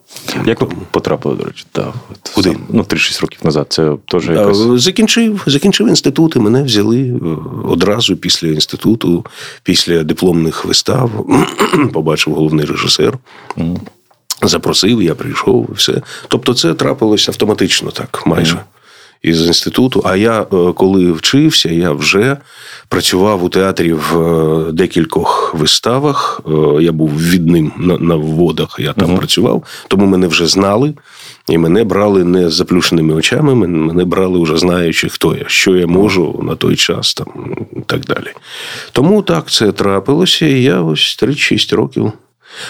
Як 0.45 0.61
ви 0.61 0.67
потрапили, 0.91 1.35
до 1.35 1.43
речі, 1.43 1.65
так, 1.71 1.93
Куди? 2.35 2.49
Сам, 2.49 2.61
ну, 2.69 2.81
3-6 2.81 3.21
років 3.21 3.39
назад. 3.43 3.65
Це 3.69 3.93
теж 4.05 4.29
якась... 4.29 4.57
Закінчив 4.57 5.43
закінчив 5.45 5.87
інститут, 5.87 6.35
і 6.35 6.39
мене 6.39 6.63
взяли 6.63 7.01
е, 7.01 7.19
одразу 7.65 8.17
після 8.17 8.47
інституту, 8.47 9.25
після 9.63 10.03
дипломних 10.03 10.65
вистав. 10.65 11.27
Побачив 11.93 12.33
головний 12.33 12.65
режисер. 12.65 13.17
Угу. 13.57 13.81
Запросив, 14.43 15.03
я 15.03 15.15
прийшов 15.15 15.67
і 15.71 15.73
все. 15.73 16.01
Тобто, 16.27 16.53
це 16.53 16.73
трапилось 16.73 17.29
автоматично 17.29 17.91
так, 17.91 18.23
майже. 18.25 18.57
Із 19.21 19.47
інституту. 19.47 20.01
А 20.05 20.15
я, 20.15 20.41
е, 20.41 20.45
коли 20.75 21.11
вчився, 21.11 21.69
я 21.69 21.91
вже 21.91 22.37
працював 22.89 23.43
у 23.43 23.49
театрі 23.49 23.93
в 23.93 24.17
е, 24.17 24.71
декількох 24.71 25.55
виставах. 25.55 26.41
Е, 26.47 26.83
я 26.83 26.91
був 26.91 27.21
відним 27.21 27.71
на, 27.77 27.97
на 27.97 28.15
вводах, 28.15 28.75
я 28.79 28.93
там 28.93 29.11
uh 29.11 29.17
працював, 29.17 29.63
тому 29.87 30.05
мене 30.05 30.27
вже 30.27 30.47
знали. 30.47 30.93
І 31.49 31.57
мене 31.57 31.83
брали 31.83 32.23
не 32.23 32.49
з 32.49 32.53
заплющеними 32.53 33.13
очами, 33.13 33.55
мене 33.55 34.05
брали 34.05 34.39
вже 34.39 34.57
знаючи, 34.57 35.09
хто 35.09 35.35
я, 35.35 35.43
що 35.47 35.75
я 35.75 35.87
можу 35.87 36.39
на 36.43 36.55
той 36.55 36.75
час 36.75 37.13
там 37.13 37.27
і 37.75 37.79
так 37.85 38.05
далі. 38.05 38.27
Тому 38.91 39.21
так 39.21 39.49
це 39.51 39.71
трапилося, 39.71 40.45
і 40.45 40.63
я 40.63 40.81
ось 40.81 41.15
36 41.15 41.73
років. 41.73 42.11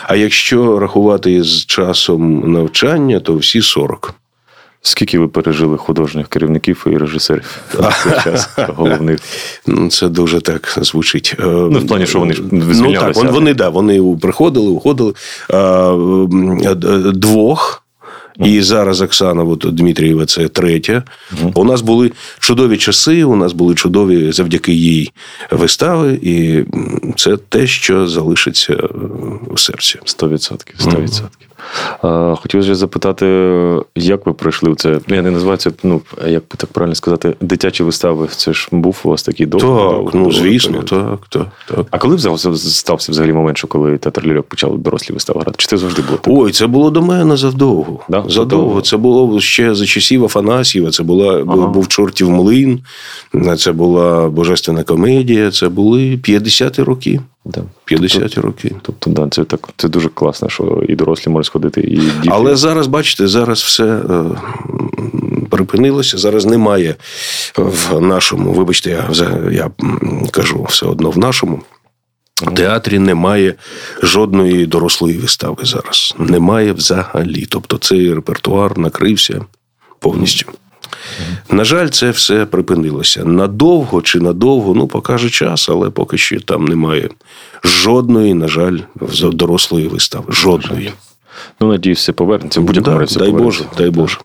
А 0.03 0.15
якщо 0.15 0.79
рахувати 0.79 1.43
з 1.43 1.65
часом 1.65 2.51
навчання, 2.53 3.19
то 3.19 3.35
всі 3.35 3.61
40. 3.61 4.13
Скільки 4.81 5.19
ви 5.19 5.27
пережили 5.27 5.77
художніх 5.77 6.27
керівників 6.27 6.85
і 6.87 6.97
режисерів 6.97 7.61
на 7.79 7.91
цей 8.03 8.23
час 8.23 8.49
головних? 8.57 9.19
Ну, 9.67 9.89
це 9.89 10.09
дуже 10.09 10.41
так 10.41 10.77
звучить. 10.81 11.35
Е, 11.39 11.43
ну, 11.45 11.79
в 11.79 11.87
плані, 11.87 12.07
що 12.07 12.19
вони 12.19 12.33
звільнялися. 12.33 12.83
Ну, 12.83 12.93
так, 12.93 13.15
вони, 13.15 13.31
вони, 13.31 13.53
да, 13.53 13.69
вони 13.69 14.17
приходили, 14.21 14.67
уходили. 14.67 15.13
Двох 17.13 17.86
і 18.45 18.61
зараз 18.61 19.01
Оксана 19.01 19.43
от, 19.43 19.65
Дмитрієва 19.71 20.25
це 20.25 20.47
третя. 20.47 21.03
У 21.53 21.63
нас 21.63 21.81
були 21.81 22.11
чудові 22.39 22.77
часи, 22.77 23.23
у 23.23 23.35
нас 23.35 23.53
були 23.53 23.75
чудові 23.75 24.31
завдяки 24.31 24.73
їй 24.73 25.11
вистави, 25.51 26.19
і 26.21 26.63
це 27.15 27.37
те, 27.37 27.67
що 27.67 28.07
залишиться 28.07 28.73
у 29.47 29.57
серці. 29.57 29.99
Сто 30.05 30.29
відсотків. 30.29 30.75
Сто 30.79 31.01
відсотків. 31.01 31.47
Хотілося 32.41 32.75
запитати, 32.75 33.25
як 33.95 34.25
ви 34.25 34.33
пройшли 34.33 34.75
це? 34.75 34.99
Я 35.07 35.21
не 35.21 35.31
називаю 35.31 35.57
це, 35.57 35.71
ну 35.83 36.01
як 36.27 36.41
би 36.41 36.55
так 36.57 36.69
правильно 36.69 36.95
сказати, 36.95 37.35
дитячі 37.41 37.83
вистави. 37.83 38.27
Це 38.27 38.53
ж 38.53 38.67
був 38.71 39.01
у 39.03 39.09
вас 39.09 39.23
такий 39.23 39.45
довгий? 39.45 40.05
Так, 40.05 40.13
ну 40.13 40.31
звісно, 40.31 40.83
так, 40.83 41.19
так, 41.29 41.47
так. 41.67 41.85
А 41.91 41.97
коли 41.97 42.17
стався 42.57 43.11
взагалі 43.11 43.33
момент, 43.33 43.57
що 43.57 43.67
коли 43.67 43.97
театр 43.97 44.27
ляльок 44.27 44.47
почав 44.47 44.77
дорослі 44.77 45.13
вистави 45.13 45.39
грати? 45.41 45.55
Чи 45.57 45.67
це 45.67 45.77
завжди 45.77 46.01
було 46.01 46.17
так? 46.17 46.33
Ой, 46.37 46.51
це 46.51 46.67
було 46.67 46.89
до 46.89 47.01
мене 47.01 47.37
завдовго. 47.37 47.99
Да? 48.09 48.23
Задовго. 48.27 48.81
Це 48.81 48.97
було 48.97 49.39
ще 49.39 49.75
за 49.75 49.85
часів 49.85 50.25
Афанасьєва, 50.25 50.91
це 50.91 51.03
була 51.03 51.43
ага. 51.47 51.67
був 51.67 51.87
чортів 51.87 52.29
млин, 52.29 52.79
це 53.57 53.71
була 53.71 54.29
божественна 54.29 54.83
комедія, 54.83 55.51
це 55.51 55.69
були 55.69 56.15
50-ті 56.15 56.83
роки. 56.83 57.19
Да. 57.45 57.61
50 57.85 58.21
тобто, 58.21 58.41
роки. 58.41 58.75
Тобто, 58.81 59.09
да, 59.09 59.27
це 59.29 59.43
так 59.43 59.69
це 59.77 59.89
дуже 59.89 60.09
класно, 60.09 60.49
що 60.49 60.83
і 60.89 60.95
дорослі 60.95 61.31
можуть 61.31 61.45
сходити, 61.45 61.81
і 61.81 61.95
діти. 61.95 62.29
Але 62.29 62.55
зараз, 62.55 62.87
бачите, 62.87 63.27
зараз 63.27 63.61
все 63.61 63.85
е, 63.85 64.23
припинилося. 65.49 66.17
Зараз 66.17 66.45
немає 66.45 66.95
в 67.57 68.01
нашому, 68.01 68.51
вибачте, 68.51 68.89
я 69.11 69.41
я 69.51 69.71
кажу 70.31 70.65
все 70.69 70.85
одно 70.85 71.09
в 71.09 71.17
нашому. 71.17 71.59
В 72.41 72.53
театрі 72.53 72.99
немає 72.99 73.55
жодної 74.03 74.65
дорослої 74.65 75.17
вистави 75.17 75.65
зараз. 75.65 76.15
Немає 76.17 76.73
взагалі. 76.73 77.45
Тобто 77.49 77.77
цей 77.77 78.13
репертуар 78.13 78.77
накрився 78.77 79.41
повністю. 79.99 80.45
На 81.49 81.63
жаль, 81.63 81.87
це 81.87 82.09
все 82.09 82.45
припинилося. 82.45 83.25
Надовго 83.25 84.01
чи 84.01 84.19
надовго, 84.19 84.73
ну 84.73 84.87
покаже 84.87 85.29
час, 85.29 85.69
але 85.69 85.89
поки 85.89 86.17
що 86.17 86.39
там 86.39 86.65
немає 86.65 87.09
жодної, 87.63 88.33
на 88.33 88.47
жаль, 88.47 88.77
дорослої 89.21 89.87
вистави. 89.87 90.25
Жодної. 90.29 90.91
Ну, 91.59 91.67
надіюсь, 91.67 91.99
все 91.99 92.13
повернеться. 92.13 92.61
Будь-якому 92.61 92.99
разі 92.99 93.19
дай 93.19 93.31
Боже, 93.31 93.63
дай 93.77 93.89
Боже. 93.89 94.17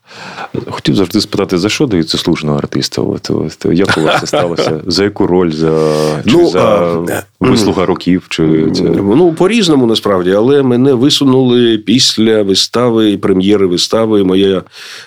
Хотів 0.71 0.95
завжди 0.95 1.21
спитати, 1.21 1.59
за 1.59 1.69
що 1.69 1.87
дають 1.87 2.11
заслуженого 2.11 2.59
артиста? 2.59 3.03
От, 3.03 3.31
от, 3.31 3.67
Як 3.73 3.99
у 3.99 4.01
вас 4.01 4.21
це 4.21 4.27
сталося? 4.27 4.81
За 4.87 5.05
яку 5.05 5.27
роль? 5.27 5.51
За 5.51 6.23
чи 6.25 6.33
ну, 6.33 6.49
за 6.51 7.25
вислуга 7.51 7.87
років? 7.87 8.27
Чи 8.29 8.71
це... 8.75 8.83
Ну, 8.83 9.33
по-різному 9.33 9.87
насправді, 9.87 10.31
але 10.31 10.63
мене 10.63 10.95
висунули 10.95 11.79
після 11.79 12.43
вистави 12.43 13.19
прем'єри 13.19 13.67
вистави 13.67 14.25
моя 14.25 14.63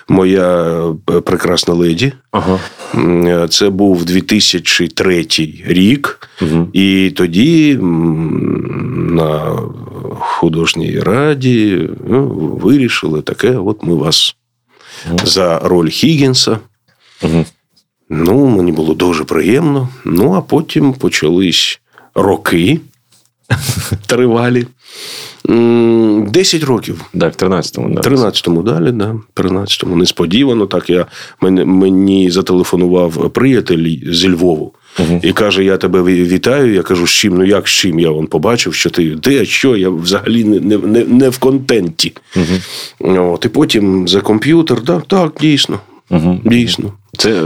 моя 0.08 0.78
е, 1.10 1.20
прекрасна 1.20 1.74
леді. 1.74 2.12
Ага. 2.30 2.58
Це 3.48 3.70
був 3.70 4.04
2003 4.04 5.26
рік, 5.66 6.28
угу. 6.42 6.68
і 6.72 7.12
тоді 7.16 7.78
на 8.96 9.58
художній 10.18 11.00
раді 11.00 11.88
ну, 12.08 12.28
вирішили 12.62 13.22
таке: 13.22 13.56
от 13.56 13.82
ми 13.82 13.94
вас 13.94 14.36
угу. 15.10 15.18
за 15.24 15.58
роль 15.58 15.88
Хіггінса. 15.88 16.58
Угу. 17.22 17.44
Ну, 18.08 18.46
мені 18.46 18.72
було 18.72 18.94
дуже 18.94 19.24
приємно. 19.24 19.88
Ну, 20.04 20.32
а 20.32 20.40
потім 20.40 20.92
почались 20.92 21.80
роки 22.16 22.80
тривалі. 24.06 24.66
Десять 26.28 26.64
років. 26.64 27.04
Так, 27.20 27.34
в 27.34 27.44
13-му. 27.44 27.94
Да. 27.94 28.00
13-му 28.00 28.62
далі, 28.62 28.92
да. 28.92 29.16
13-му. 29.36 29.96
Несподівано. 29.96 30.66
Так 30.66 30.90
я 30.90 31.06
мені, 31.40 32.30
зателефонував 32.30 33.30
приятель 33.30 33.96
зі 34.12 34.28
Львову. 34.28 34.72
Угу. 34.98 35.20
І 35.22 35.32
каже: 35.32 35.64
Я 35.64 35.76
тебе 35.76 36.02
вітаю. 36.02 36.74
Я 36.74 36.82
кажу, 36.82 37.06
з 37.06 37.10
чим? 37.10 37.34
Ну 37.34 37.44
як 37.44 37.68
з 37.68 37.70
чим? 37.70 38.00
Я 38.00 38.10
вон 38.10 38.26
побачив, 38.26 38.74
що 38.74 38.90
ти 38.90 39.14
де, 39.14 39.44
що 39.44 39.76
я 39.76 39.88
взагалі 39.88 40.44
не 40.44 40.78
не, 40.78 41.04
не 41.04 41.28
в 41.28 41.38
контенті. 41.38 42.12
Угу. 42.36 43.20
От, 43.32 43.44
І 43.44 43.48
потім 43.48 44.08
за 44.08 44.20
комп'ютер, 44.20 44.80
так, 44.80 45.06
так, 45.06 45.32
дійсно. 45.40 45.80
Угу. 46.10 46.40
Дійсно. 46.44 46.92
Це 47.16 47.42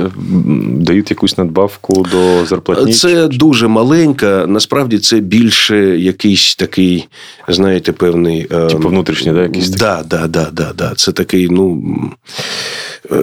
дають 0.68 1.10
якусь 1.10 1.38
надбавку 1.38 2.06
до 2.12 2.46
зарплатні? 2.46 2.92
Це 2.92 3.28
дуже 3.28 3.68
маленька. 3.68 4.44
Насправді 4.48 4.98
це 4.98 5.20
більше 5.20 5.76
якийсь 5.98 6.56
такий, 6.56 7.08
знаєте, 7.48 7.92
певний. 7.92 8.42
Типу 8.42 8.88
внутрішній, 8.88 9.32
да, 9.32 9.42
якийсь 9.42 9.70
такий? 9.70 9.78
Да, 9.78 10.02
да, 10.18 10.26
да, 10.26 10.50
да, 10.52 10.72
да. 10.72 10.92
Це 10.96 11.12
такий, 11.12 11.48
ну 11.48 11.82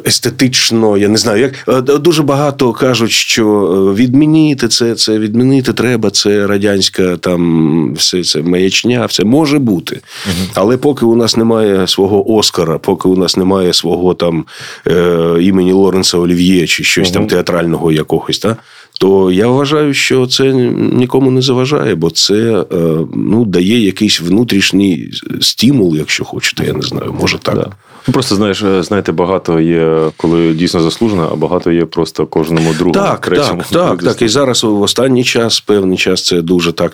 естетично, 0.06 0.98
я 0.98 1.08
не 1.08 1.18
знаю, 1.18 1.42
як 1.42 1.54
е, 1.68 1.82
дуже 1.82 2.24
багато 2.24 2.74
кажуть, 2.74 3.12
що 3.12 3.46
е, 3.46 3.94
відмінити 3.94 4.68
це, 4.68 4.96
це 4.96 5.20
відмінити 5.20 5.74
треба. 5.74 6.10
Це 6.10 6.48
радянська 6.48 7.18
там 7.18 7.94
все 7.94 8.24
це 8.24 8.42
маячня, 8.42 9.06
все 9.06 9.24
може 9.24 9.60
бути. 9.60 10.02
Угу. 10.26 10.48
Але 10.54 10.78
поки 10.78 11.06
у 11.06 11.16
нас 11.16 11.38
немає 11.38 11.88
свого 11.88 12.32
Оскара, 12.32 12.78
поки 12.78 13.10
у 13.10 13.18
нас 13.18 13.38
немає 13.38 13.74
свого 13.74 14.14
там 14.14 14.46
е, 14.88 15.38
імені 15.42 15.72
Лоренса 15.72 16.18
Олів'є 16.18 16.37
чи 16.68 16.84
щось 16.84 17.08
угу. 17.08 17.14
там 17.14 17.28
театрального 17.28 17.92
якогось, 17.92 18.40
та, 18.40 18.58
то 19.00 19.32
я 19.32 19.48
вважаю, 19.48 19.94
що 19.94 20.28
це 20.28 20.54
нікому 20.94 21.32
не 21.32 21.42
заважає, 21.42 21.96
бо 21.96 22.10
це 22.10 22.66
ну, 23.16 23.46
дає 23.46 23.80
якийсь 23.80 24.22
внутрішній 24.22 25.10
стимул, 25.42 25.96
якщо 25.98 26.26
хочете, 26.26 26.66
я 26.66 26.74
не 26.74 26.82
знаю, 26.82 27.16
може 27.20 27.38
так. 27.38 27.56
Да. 27.56 27.72
Ну, 28.08 28.14
просто 28.14 28.36
знаєш, 28.36 28.64
знаєте, 28.80 29.12
багато 29.12 29.60
є, 29.60 30.12
коли 30.18 30.54
дійсно 30.54 30.80
заслужено, 30.80 31.30
а 31.32 31.36
багато 31.36 31.72
є 31.72 31.86
просто 31.86 32.26
кожному 32.26 32.74
другому. 32.74 32.94
Так, 32.94 33.22
третьому. 33.22 33.62
Так, 33.62 33.72
так, 33.72 34.04
так. 34.04 34.22
І 34.22 34.28
зараз 34.28 34.64
в 34.64 34.82
останній 34.82 35.24
час, 35.24 35.60
певний 35.60 35.98
час, 35.98 36.26
це 36.26 36.42
дуже 36.42 36.72
так 36.72 36.94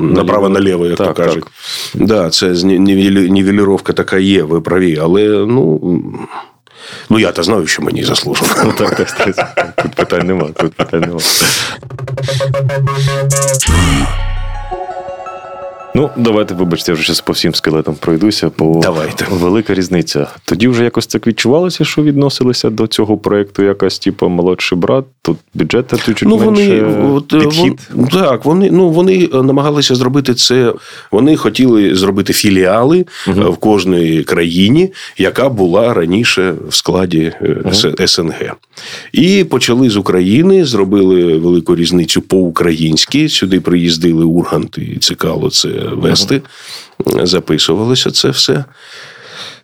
направо 0.00 0.48
наліво, 0.48 0.86
як 0.86 0.98
так, 0.98 1.06
то 1.08 1.14
кажуть. 1.14 1.44
Так. 1.92 2.06
Да, 2.06 2.30
це 2.30 2.48
нівеліровка 2.64 3.92
така 3.92 4.18
є, 4.18 4.42
ви 4.42 4.60
праві, 4.60 4.98
але 5.02 5.28
ну. 5.28 6.00
Ну, 7.10 7.18
я 7.18 7.32
то 7.32 7.42
знаю, 7.42 7.66
що 7.66 7.82
мені 7.82 8.04
заслужено. 8.04 8.48
Ну, 8.64 8.72
так, 8.72 8.96
так, 8.96 9.74
Тут 9.82 9.94
питань 9.94 10.26
нема. 10.26 10.48
Тут 10.48 10.74
питань 10.74 11.00
нема. 11.00 11.20
Ну, 15.96 16.10
давайте, 16.16 16.54
вибачте, 16.54 16.92
я 16.92 16.94
вже 16.94 17.06
зараз 17.06 17.20
по 17.20 17.32
всім 17.32 17.54
скелетам 17.54 17.94
пройдуся. 17.94 18.50
По... 18.50 18.80
Давайте. 18.82 19.26
Велика 19.30 19.74
різниця. 19.74 20.26
Тоді 20.44 20.68
вже 20.68 20.84
якось 20.84 21.06
так 21.06 21.26
відчувалося, 21.26 21.84
що 21.84 22.02
відносилися 22.02 22.70
до 22.70 22.86
цього 22.86 23.18
проєкту 23.18 23.62
якась, 23.62 23.98
типу, 23.98 24.28
молодший 24.28 24.78
брат, 24.78 25.04
тут 25.22 25.36
бюджет 25.54 26.04
чуть 26.06 26.22
ну, 26.22 26.36
вони, 26.36 26.68
менше, 26.68 26.84
от, 27.12 27.32
е, 27.32 27.38
підхід. 27.38 27.80
Вон, 27.94 28.08
так, 28.08 28.44
вони, 28.44 28.70
ну, 28.70 28.90
вони 28.90 29.28
намагалися 29.32 29.94
зробити 29.94 30.34
це. 30.34 30.72
Вони 31.12 31.36
хотіли 31.36 31.94
зробити 31.94 32.32
філіали 32.32 33.06
угу. 33.28 33.52
в 33.52 33.56
кожній 33.56 34.22
країні, 34.22 34.92
яка 35.18 35.48
була 35.48 35.94
раніше 35.94 36.54
в 36.68 36.74
складі 36.74 37.32
угу. 37.40 38.06
СНГ. 38.06 38.54
І 39.12 39.44
почали 39.44 39.90
з 39.90 39.96
України, 39.96 40.64
зробили 40.64 41.38
велику 41.38 41.76
різницю 41.76 42.20
по-українськи. 42.20 43.28
Сюди 43.28 43.60
приїздили 43.60 44.24
Ургант 44.24 44.78
і 44.78 44.96
цікаво 44.96 45.50
це 45.50 45.83
вести. 45.88 46.42
Записувалося 47.22 48.10
це 48.10 48.28
все. 48.28 48.64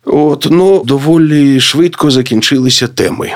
От, 0.04 0.46
ну, 0.50 0.82
доволі 0.84 1.60
швидко 1.60 2.10
закінчилися 2.10 2.88
теми. 2.88 3.32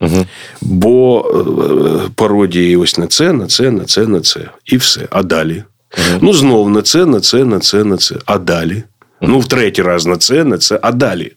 Угу. 0.00 0.26
Бо 0.60 1.24
е, 1.24 2.10
пародії 2.14 2.76
ось 2.76 2.98
на 2.98 3.06
це, 3.06 3.32
на 3.32 3.46
це, 3.46 3.70
на 3.70 3.84
це, 3.84 4.06
на 4.06 4.20
це. 4.20 4.40
І 4.64 4.76
все. 4.76 5.08
А 5.10 5.22
далі? 5.22 5.64
Угу. 5.98 6.18
Ну, 6.20 6.32
знов 6.32 6.70
на 6.70 6.82
це, 6.82 7.06
на 7.06 7.20
це, 7.20 7.44
на 7.44 7.58
це, 7.58 7.84
на 7.84 7.96
це. 7.96 8.14
А 8.26 8.38
далі? 8.38 8.82
Угу. 9.22 9.32
Ну, 9.32 9.38
в 9.38 9.48
третій 9.48 9.82
раз 9.82 10.06
на 10.06 10.16
це, 10.16 10.44
на 10.44 10.58
це, 10.58 10.78
а 10.82 10.92
далі. 10.92 11.32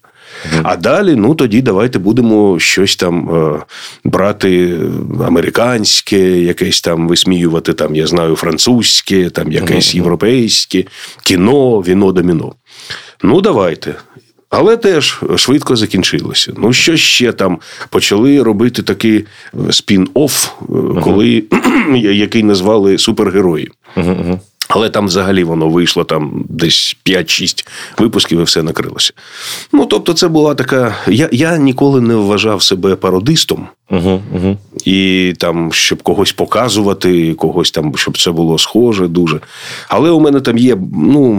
А 0.63 0.75
далі, 0.75 1.15
ну 1.15 1.36
тоді 1.36 1.62
давайте 1.62 2.00
будемо 2.00 2.60
щось 2.60 2.96
там 2.96 3.29
е, 3.29 3.60
брати 4.03 4.79
американське, 5.25 6.19
якесь 6.39 6.81
там 6.81 7.08
висміювати, 7.08 7.74
там, 7.74 7.96
я 7.96 8.08
знаю, 8.08 8.36
французьке, 8.36 9.29
там 9.29 9.51
якесь 9.51 9.96
європейське, 9.96 10.84
кіно, 11.24 11.79
віно 11.79 12.12
доміно. 12.12 12.53
Ну, 13.24 13.41
давайте. 13.41 13.96
Але 14.50 14.77
теж 14.77 15.19
швидко 15.36 15.75
закінчилося. 15.75 16.53
Ну, 16.58 16.74
що 16.74 16.98
ще 16.98 17.31
там 17.31 17.60
почали 17.89 18.43
робити 18.43 18.84
такий 18.84 19.25
спін-офф, 19.53 20.50
коли 21.01 21.43
який 21.96 22.43
назвали 22.43 22.98
супергерої. 22.98 23.72
Uh-huh. 23.98 24.39
Але 24.72 24.90
там 24.90 25.06
взагалі 25.06 25.44
воно 25.44 25.70
вийшло 25.70 26.04
там 26.04 26.46
десь 26.50 26.98
5-6 27.06 27.68
випусків 27.98 28.40
і 28.40 28.44
все 28.44 28.64
накрилося. 28.64 29.14
Ну, 29.74 29.86
тобто, 29.86 30.14
це 30.14 30.28
була 30.28 30.56
така. 30.56 30.96
Я 31.08 31.30
я 31.32 31.58
ніколи 31.58 32.02
не 32.02 32.16
вважав 32.16 32.64
себе 32.64 32.96
пародистом. 32.96 33.68
Угу, 33.92 34.22
угу. 34.36 34.58
І 34.86 35.34
там, 35.40 35.72
щоб 35.74 36.04
когось 36.04 36.32
показувати, 36.32 37.34
когось 37.34 37.72
там, 37.72 37.98
щоб 37.98 38.18
це 38.18 38.32
було 38.32 38.58
схоже 38.58 39.08
дуже. 39.08 39.40
Але 39.88 40.10
у 40.10 40.20
мене 40.20 40.42
там 40.42 40.58
є, 40.58 40.78
ну, 40.94 41.34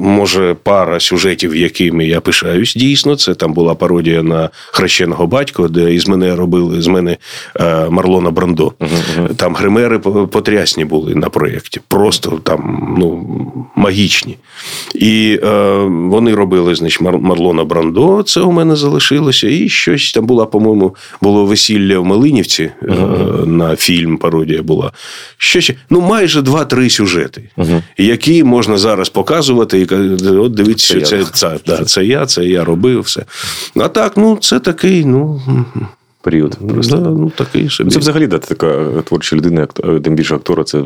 може, 0.00 0.56
пара 0.62 1.00
сюжетів, 1.00 1.56
якими 1.56 2.06
я 2.06 2.20
пишаюсь. 2.20 2.74
Дійсно, 2.74 3.16
це 3.16 3.34
там 3.34 3.52
була 3.52 3.74
пародія 3.74 4.22
на 4.22 4.50
хрещеного 4.72 5.26
батька, 5.26 5.68
де 5.68 5.94
із 5.94 6.08
мене 6.08 6.36
робили 6.36 6.82
з 6.82 6.86
мене 6.86 7.16
е, 7.60 7.90
Марлона 7.90 8.30
Брандо. 8.30 8.72
Угу, 8.80 9.28
там 9.36 9.54
гримери 9.54 9.98
потрясні 9.98 10.84
були 10.84 11.14
на 11.14 11.28
проєкті. 11.28 11.80
Просто 11.88 12.30
там 12.42 12.69
ну, 12.98 13.26
магічні. 13.76 14.36
І 14.94 15.40
е, 15.42 15.72
вони 15.88 16.34
робили, 16.34 16.74
значить, 16.74 17.00
Марлона 17.00 17.64
Брандо. 17.64 18.22
Це 18.22 18.40
у 18.40 18.52
мене 18.52 18.76
залишилося. 18.76 19.48
І 19.48 19.68
щось 19.68 20.12
там 20.12 20.26
була, 20.26 20.46
по-моєму, 20.46 20.94
було 21.22 21.44
весілля. 21.44 21.98
В 21.98 22.04
Малинівці 22.04 22.70
uh-huh. 22.82 23.46
на 23.46 23.76
фільм 23.76 24.16
пародія 24.16 24.62
була. 24.62 24.92
Що 25.36 25.60
ще? 25.60 25.74
Ну, 25.90 26.00
майже 26.00 26.42
два-три 26.42 26.90
сюжети, 26.90 27.50
uh-huh. 27.56 27.82
які 27.98 28.44
можна 28.44 28.78
зараз 28.78 29.08
показувати. 29.08 29.80
І 29.80 29.94
от 30.28 30.54
дивіться, 30.54 31.00
це, 31.00 31.24
це, 31.24 31.24
це, 31.32 31.58
це, 31.66 31.84
це 31.84 32.04
я, 32.04 32.26
це 32.26 32.44
я 32.44 32.64
робив 32.64 33.00
все. 33.00 33.24
А 33.76 33.88
так, 33.88 34.16
ну, 34.16 34.38
це 34.40 34.60
такий, 34.60 35.04
ну. 35.04 35.40
Період 36.22 36.58
просто. 36.68 36.96
Да, 36.96 37.10
ну, 37.10 37.32
такий 37.36 37.70
собі. 37.70 37.90
Це 37.90 37.98
взагалі 37.98 38.26
да, 38.26 38.38
така 38.38 38.86
творча 39.04 39.36
людина, 39.36 39.66
тим 40.04 40.14
більше 40.14 40.34
актора, 40.34 40.64
це 40.64 40.82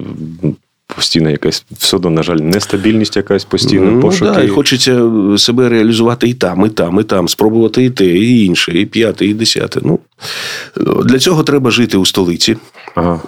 постійна 0.86 1.30
якась 1.30 1.64
все 1.70 1.96
одно, 1.96 2.10
на 2.10 2.22
жаль, 2.22 2.36
нестабільність 2.36 3.16
якась 3.16 3.44
постійна. 3.44 3.90
Ну, 3.90 4.00
пошуки. 4.00 4.30
Да, 4.34 4.42
і 4.42 4.48
хочеться 4.48 5.10
себе 5.38 5.68
реалізувати 5.68 6.28
і 6.28 6.34
там, 6.34 6.66
і 6.66 6.68
там, 6.68 7.00
і 7.00 7.04
там, 7.04 7.28
спробувати 7.28 7.84
і 7.84 7.90
те, 7.90 8.06
і 8.06 8.44
інше, 8.44 8.72
і 8.80 8.86
п'яте, 8.86 9.26
і 9.26 9.34
десяте. 9.34 9.80
Ну, 9.82 9.98
Для 11.04 11.18
цього 11.18 11.42
треба 11.42 11.70
жити 11.70 11.96
у 11.96 12.06
столиці. 12.06 12.56
Ага. 12.94 13.20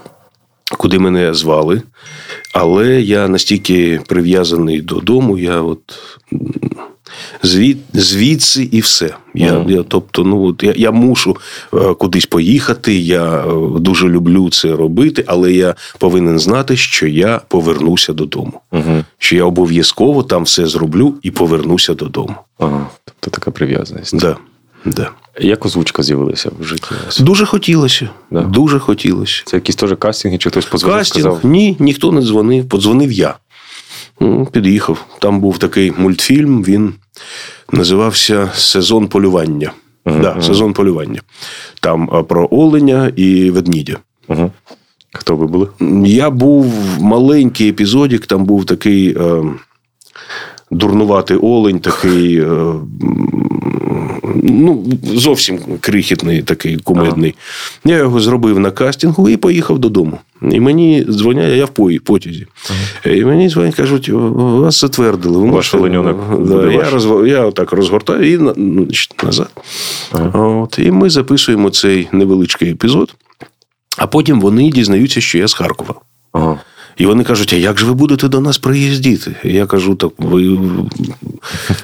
Куди 0.78 0.98
мене 0.98 1.34
звали, 1.34 1.82
але 2.54 3.00
я 3.00 3.28
настільки 3.28 4.00
прив'язаний 4.06 4.80
додому, 4.80 5.38
я 5.38 5.60
от 5.60 5.80
звід, 7.42 7.78
звідси 7.92 8.68
і 8.72 8.80
все. 8.80 9.14
Я, 9.34 9.52
mm. 9.52 9.70
я, 9.70 9.82
Тобто, 9.88 10.24
ну 10.24 10.44
от 10.44 10.62
я 10.62 10.72
я 10.76 10.90
мушу 10.90 11.36
е, 11.74 11.94
кудись 11.94 12.26
поїхати. 12.26 12.98
Я 12.98 13.38
е, 13.38 13.46
дуже 13.80 14.08
люблю 14.08 14.50
це 14.50 14.68
робити, 14.76 15.24
але 15.26 15.52
я 15.52 15.74
повинен 15.98 16.38
знати, 16.38 16.76
що 16.76 17.06
я 17.06 17.40
повернуся 17.48 18.12
додому. 18.12 18.60
Mm-hmm. 18.72 19.04
Що 19.18 19.36
я 19.36 19.44
обов'язково 19.44 20.22
там 20.22 20.42
все 20.42 20.66
зроблю 20.66 21.14
і 21.22 21.30
повернуся 21.30 21.94
додому. 21.94 22.34
Ага, 22.58 22.86
Тобто 23.04 23.30
така 23.30 23.50
прив'язаність. 23.50 24.18
Да. 24.18 24.36
Да. 24.84 25.10
Як 25.40 25.66
озвучка 25.66 26.02
з'явилася 26.02 26.50
в 26.60 26.64
житті? 26.64 26.94
Дуже 27.20 27.46
хотілося. 27.46 28.08
Да. 28.30 28.40
Дуже 28.40 28.78
хотілося. 28.78 29.42
Це 29.46 29.56
якісь 29.56 29.76
теж 29.76 29.94
кастинги, 29.98 30.38
чи 30.38 30.50
хтось 30.50 30.64
позвонив? 30.64 30.98
Кастинг? 30.98 31.24
сказав? 31.24 31.40
Ні, 31.50 31.76
ніхто 31.78 32.12
не 32.12 32.22
дзвонив. 32.22 32.68
Подзвонив 32.68 33.12
я. 33.12 33.34
Ну, 34.20 34.46
Під'їхав. 34.52 35.04
Там 35.18 35.40
був 35.40 35.58
такий 35.58 35.92
мультфільм, 35.98 36.62
він 36.64 36.92
називався 37.72 38.50
Сезон 38.54 39.08
полювання. 39.08 39.72
uh 40.06 40.20
Да, 40.20 40.42
Сезон 40.42 40.72
полювання. 40.72 41.20
Там 41.80 42.24
про 42.28 42.48
оленя 42.50 43.12
і 43.16 43.50
ведмідя. 43.50 43.96
uh 44.28 44.50
Хто 45.12 45.36
ви 45.36 45.46
були? 45.46 45.68
Я 46.06 46.30
був 46.30 46.74
маленький 47.00 47.68
епізодік, 47.68 48.26
там 48.26 48.44
був 48.44 48.64
такий 48.64 49.16
е, 49.18 49.42
дурнуватий 50.70 51.36
олень, 51.36 51.78
такий. 51.78 52.40
Е, 52.40 52.74
ну, 54.42 54.84
зовсім 55.02 55.58
крихітний, 55.80 56.42
такий 56.42 56.76
кумедний. 56.76 57.34
Ага. 57.84 57.94
Я 57.94 58.02
його 58.02 58.20
зробив 58.20 58.58
на 58.58 58.70
кастингу 58.70 59.28
і 59.28 59.36
поїхав 59.36 59.78
додому. 59.78 60.18
І 60.42 60.60
мені 60.60 61.04
дзвонять, 61.08 61.56
я 61.56 61.64
в 61.64 62.00
потязі. 62.04 62.46
Ага. 63.04 63.14
І 63.14 63.24
мені 63.24 63.50
дзвонять, 63.50 63.74
кажуть, 63.74 64.08
вас 64.08 64.80
затвердили. 64.80 65.38
Ви 65.38 65.50
Ваш 65.50 65.74
оленьонок. 65.74 66.46
Да, 66.46 66.72
я 66.72 66.90
роз, 66.90 67.08
я 67.28 67.50
так 67.50 67.72
розгортаю 67.72 68.32
і 68.32 68.38
ну, 68.56 68.88
назад. 69.24 69.50
Ага. 70.12 70.38
От, 70.38 70.78
І 70.78 70.90
ми 70.90 71.10
записуємо 71.10 71.70
цей 71.70 72.08
невеличкий 72.12 72.70
епізод, 72.70 73.14
а 73.98 74.06
потім 74.06 74.40
вони 74.40 74.70
дізнаються, 74.70 75.20
що 75.20 75.38
я 75.38 75.48
з 75.48 75.54
Харкова. 75.54 75.94
Ага. 76.32 76.60
І 76.96 77.06
вони 77.06 77.24
кажуть, 77.24 77.52
а 77.52 77.56
як 77.56 77.78
же 77.78 77.86
ви 77.86 77.94
будете 77.94 78.28
до 78.28 78.40
нас 78.40 78.58
приїздити? 78.58 79.36
Я 79.44 79.66
кажу, 79.66 79.94
так 79.94 80.12
ви 80.18 80.58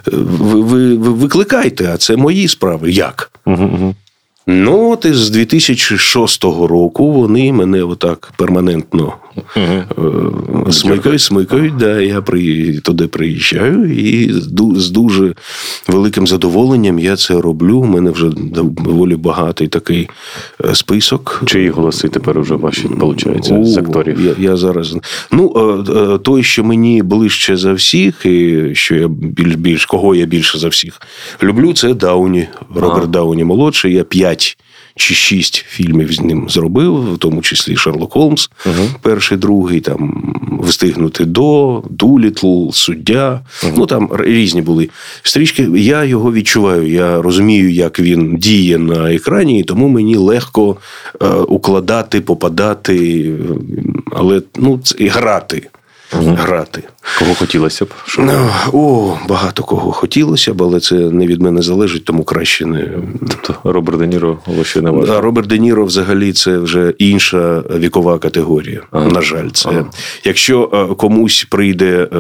ви, 0.06 0.60
ви, 0.60 0.96
ви 0.96 1.10
викликайте, 1.12 1.90
а 1.94 1.96
це 1.96 2.16
мої 2.16 2.48
справи. 2.48 2.90
Як? 2.90 3.32
Угу, 3.46 3.94
Ну, 4.46 4.90
от 4.90 5.04
із 5.04 5.30
2006 5.30 6.44
року 6.44 7.12
вони 7.12 7.52
мене 7.52 7.82
отак 7.82 8.32
перманентно 8.36 9.14
угу. 9.56 10.72
смикають, 10.72 11.20
смикають. 11.20 11.76
Да, 11.76 12.00
Я 12.00 12.22
при, 12.22 12.72
туди 12.78 13.06
приїжджаю, 13.06 13.92
і 13.92 14.32
з 14.72 14.90
дуже 14.90 15.34
великим 15.88 16.26
задоволенням 16.26 16.98
я 16.98 17.16
це 17.16 17.40
роблю. 17.40 17.78
У 17.78 17.84
мене 17.84 18.10
вже 18.10 18.30
доволі 18.84 19.16
багатий 19.16 19.68
такий 19.68 20.08
е, 20.64 20.74
список. 20.74 21.42
Чиї 21.46 21.70
голоси 21.70 22.08
тепер 22.08 22.40
вже 22.40 22.54
ваші 22.54 22.88
виходить, 22.88 23.52
з 23.66 23.76
акторів? 23.76 24.20
Я 24.20 24.50
я 24.50 24.56
зараз. 24.56 24.96
Ну, 25.30 25.54
е, 26.14 26.18
той, 26.18 26.42
що 26.42 26.64
мені 26.64 27.02
ближче 27.02 27.56
за 27.56 27.72
всіх, 27.72 28.26
і 28.26 28.70
що 28.74 28.94
я 28.94 29.08
більш 29.08 29.54
більш 29.54 29.86
кого 29.86 30.14
я 30.14 30.26
більше 30.26 30.58
за 30.58 30.68
всіх 30.68 31.00
люблю, 31.42 31.72
це 31.72 31.94
Дауні, 31.94 32.48
Роберт 32.74 33.10
Дауні 33.10 33.44
молодший. 33.44 33.94
Я 33.94 34.04
п'ять 34.04 34.31
п'ять 34.32 34.58
чи 34.96 35.14
шість 35.14 35.64
фільмів 35.68 36.12
з 36.12 36.20
ним 36.20 36.48
зробив, 36.48 37.14
в 37.14 37.18
тому 37.18 37.42
числі 37.42 37.76
Шерлок 37.76 38.12
Холмс, 38.12 38.50
uh 38.66 38.88
перший, 39.02 39.38
другий, 39.38 39.80
там 39.80 40.34
встигнути 40.62 41.24
до, 41.24 41.82
Дулітл, 41.90 42.70
суддя. 42.70 43.40
uh 43.62 43.72
Ну 43.76 43.86
там 43.86 44.10
різні 44.12 44.62
були 44.62 44.88
стрічки. 45.22 45.68
Я 45.74 46.04
його 46.04 46.32
відчуваю. 46.32 46.88
Я 46.88 47.22
розумію, 47.22 47.70
як 47.70 48.00
він 48.00 48.36
діє 48.36 48.78
на 48.78 49.14
екрані, 49.14 49.60
і 49.60 49.62
тому 49.62 49.88
мені 49.88 50.16
легко 50.16 50.76
е, 51.22 51.26
укладати, 51.28 52.20
попадати, 52.20 53.30
але 54.12 54.42
ну, 54.56 54.80
це 54.82 54.96
і 54.98 55.08
грати. 55.08 55.68
Грати. 56.12 56.82
Кого 57.18 57.34
хотілося 57.34 57.84
б? 57.84 57.88
Щоб... 58.06 58.24
Ну, 58.24 58.48
о, 58.72 59.16
багато 59.28 59.62
кого 59.62 59.92
хотілося 59.92 60.54
б, 60.54 60.62
але 60.62 60.80
це 60.80 60.94
не 60.94 61.26
від 61.26 61.42
мене 61.42 61.62
залежить, 61.62 62.04
тому 62.04 62.24
краще 62.24 62.66
не. 62.66 62.88
Тобто 63.20 63.72
Роберт 63.72 63.98
Де 63.98 64.06
Ніро 64.06 64.38
ще 64.62 64.80
не 64.80 64.90
важливо? 64.90 65.20
Роберт 65.20 65.46
Де 65.46 65.58
Ніро 65.58 65.84
взагалі 65.84 66.32
це 66.32 66.58
вже 66.58 66.94
інша 66.98 67.62
вікова 67.78 68.18
категорія. 68.18 68.80
Ага. 68.90 69.08
На 69.08 69.20
жаль, 69.20 69.48
це 69.52 69.68
ага. 69.68 69.84
якщо 70.24 70.70
е, 70.72 70.94
комусь 70.94 71.46
прийде 71.50 72.08
е, 72.12 72.18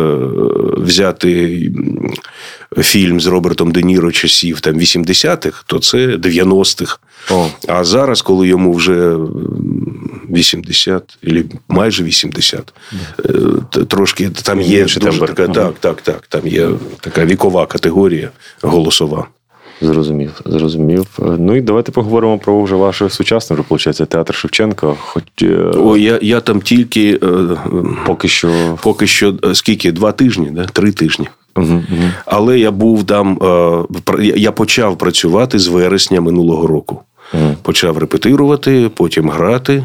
взяти 0.76 1.72
фільм 2.78 3.20
з 3.20 3.26
Робертом 3.26 3.70
Де 3.70 3.82
Ніро 3.82 4.12
часів 4.12 4.60
там 4.60 4.74
80-х, 4.74 5.64
то 5.66 5.78
це 5.78 5.98
90-х. 5.98 6.98
О. 7.30 7.46
А 7.68 7.84
зараз, 7.84 8.22
коли 8.22 8.48
йому 8.48 8.72
вже 8.72 9.16
80, 10.30 11.18
або 11.22 11.42
майже 11.68 12.04
80, 12.04 12.72
е, 13.24 13.84
трошки 13.84 14.30
там 14.30 14.60
є 14.60 14.82
дуже 14.82 15.20
така, 15.20 15.48
так, 15.48 15.74
так, 15.80 16.02
так, 16.02 16.26
там 16.28 16.46
є 16.46 16.68
така 17.00 17.24
вікова 17.24 17.66
категорія 17.66 18.30
голосова. 18.62 19.26
Зрозумів, 19.80 20.40
зрозумів. 20.46 21.06
Ну 21.18 21.56
і 21.56 21.60
давайте 21.60 21.92
поговоримо 21.92 22.38
про 22.38 22.62
вже 22.62 22.74
ваше 22.74 23.10
сучасне, 23.10 23.56
вже 23.56 23.64
виходить, 23.68 24.08
театр 24.08 24.34
Шевченка. 24.34 24.94
Хоч 25.00 25.24
е, 25.42 25.56
О, 25.56 25.96
я 25.96 26.18
я 26.22 26.40
там 26.40 26.60
тільки 26.60 27.20
поки 28.06 28.28
що 28.28 28.78
поки 28.82 29.06
що 29.06 29.34
скільки 29.54 29.92
два 29.92 30.12
тижні, 30.12 30.50
да? 30.50 30.64
три 30.64 30.92
тижні. 30.92 31.28
Угу, 31.56 31.66
угу. 31.66 32.10
Але 32.26 32.58
я 32.58 32.70
був 32.70 33.04
там, 33.04 33.38
я 34.34 34.52
почав 34.52 34.98
працювати 34.98 35.58
з 35.58 35.66
вересня 35.66 36.20
минулого 36.20 36.66
року. 36.66 37.00
Угу. 37.34 37.56
Почав 37.62 37.98
репетирувати, 37.98 38.90
потім 38.94 39.30
грати. 39.30 39.84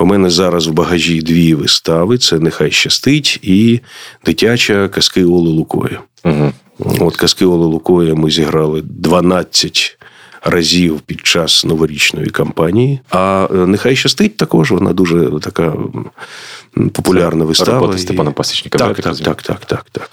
У 0.00 0.04
мене 0.04 0.30
зараз 0.30 0.66
в 0.66 0.72
багажі 0.72 1.20
дві 1.20 1.54
вистави: 1.54 2.18
це 2.18 2.38
нехай 2.38 2.70
щастить 2.70 3.40
і 3.42 3.80
дитяча 4.24 4.88
казки 4.88 5.24
Оли 5.24 5.50
Лукої. 5.50 5.98
Угу. 6.24 6.52
От 7.00 7.16
казки 7.16 7.44
Оли 7.46 7.66
Лукої 7.66 8.14
ми 8.14 8.30
зіграли 8.30 8.82
12 8.84 9.98
разів 10.42 11.00
під 11.00 11.26
час 11.26 11.64
новорічної 11.64 12.26
кампанії. 12.26 13.00
А 13.10 13.48
е, 13.50 13.54
нехай 13.54 13.96
щастить 13.96 14.36
також. 14.36 14.70
Вона 14.70 14.92
дуже 14.92 15.30
така 15.40 15.76
популярна 16.92 17.44
це 17.44 17.48
вистава. 17.48 17.78
Робота 17.78 17.98
Степана 17.98 18.30
Пасічника. 18.30 18.78
Так, 18.78 19.00
так, 19.00 19.16
так, 19.16 19.42
так, 19.42 19.64
так, 19.64 19.86
так. 19.92 20.10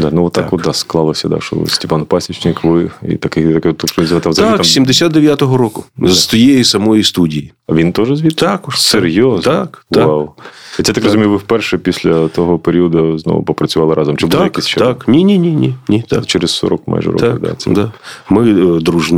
Да, 0.00 0.10
ну 0.12 0.30
так, 0.30 0.50
так. 0.50 0.66
от 0.66 0.76
склалося, 0.76 1.28
да, 1.28 1.40
що 1.40 1.56
Степан 1.66 2.04
Пасічник, 2.04 2.64
ви 2.64 2.90
і 3.02 3.16
такий, 3.16 3.54
такий 3.54 3.72
так, 3.72 3.90
Так, 4.22 4.64
з 4.64 4.78
79-го 4.78 5.56
року. 5.56 5.84
З 6.02 6.26
тієї 6.26 6.64
самої 6.64 7.04
студії. 7.04 7.52
А 7.68 7.74
Він 7.74 7.92
теж 7.92 8.08
звідти? 8.08 8.46
Також. 8.46 8.80
Серйозно? 8.80 9.52
Так. 9.52 9.86
Вау. 9.90 10.30
І 10.78 10.82
це 10.82 10.92
так 10.92 11.04
розумію, 11.04 11.30
ви 11.30 11.36
вперше 11.36 11.78
після 11.78 12.28
того 12.28 12.58
періоду 12.58 13.18
знову 13.18 13.42
попрацювали 13.42 13.94
разом? 13.94 14.16
Чи 14.16 14.28
так, 14.28 14.42
якісь 14.42 14.66
ще? 14.66 14.80
Так, 14.80 15.08
ні, 15.08 15.24
ні, 15.24 15.38
ні, 15.38 15.52
ні. 15.52 15.74
ні 15.88 16.04
так. 16.08 16.26
Через 16.26 16.50
40 16.50 16.88
майже 16.88 17.10
років. 17.10 17.28
Так, 17.28 17.40
да, 17.40 17.54
це... 17.54 17.70
да. 17.70 17.92
Ми 18.30 18.50
е, 18.50 18.80
друж... 18.80 19.12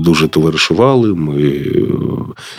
дуже 0.00 0.28
товаришували, 0.28 1.14
ми 1.14 1.42
е, 1.42 1.72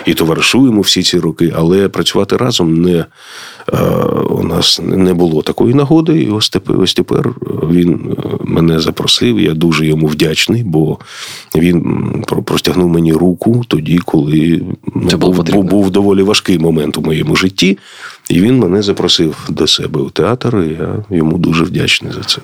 і 0.06 0.14
товаришуємо 0.14 0.82
всі 0.82 1.04
ці 1.04 1.20
роки, 1.20 1.54
але 1.56 1.90
працювати 1.90 2.38
разом 2.38 2.82
не 2.82 3.06
у 4.30 4.44
нас 4.44 4.80
не 4.84 5.14
було 5.14 5.42
такої 5.42 5.74
нагоди. 5.74 6.22
І 6.22 6.30
ось 6.30 6.50
тепер, 6.50 6.80
ось 6.80 6.94
тепер 6.94 7.30
він 7.70 8.18
мене 8.44 8.80
запросив. 8.80 9.40
Я 9.40 9.54
дуже 9.54 9.86
йому 9.86 10.08
вдячний, 10.08 10.64
бо 10.64 10.98
він 11.56 11.84
простягнув 12.46 12.90
мені 12.90 13.14
руку 13.14 13.62
тоді, 13.68 13.98
коли 13.98 14.62
це 15.10 15.18
був, 15.18 15.44
був, 15.44 15.64
був 15.64 15.92
доволі 15.92 16.24
важкий 16.24 16.60
момент 16.60 16.98
у 16.98 17.02
моєму 17.02 17.36
житті. 17.36 17.78
І 18.30 18.42
він 18.42 18.60
мене 18.60 18.82
запросив 18.82 19.48
до 19.50 19.68
себе 19.68 20.02
у 20.02 20.10
театр. 20.10 20.58
і 20.58 20.70
Я 20.72 21.18
йому 21.18 21.38
дуже 21.38 21.64
вдячний 21.64 22.14
за 22.14 22.22
це. 22.22 22.42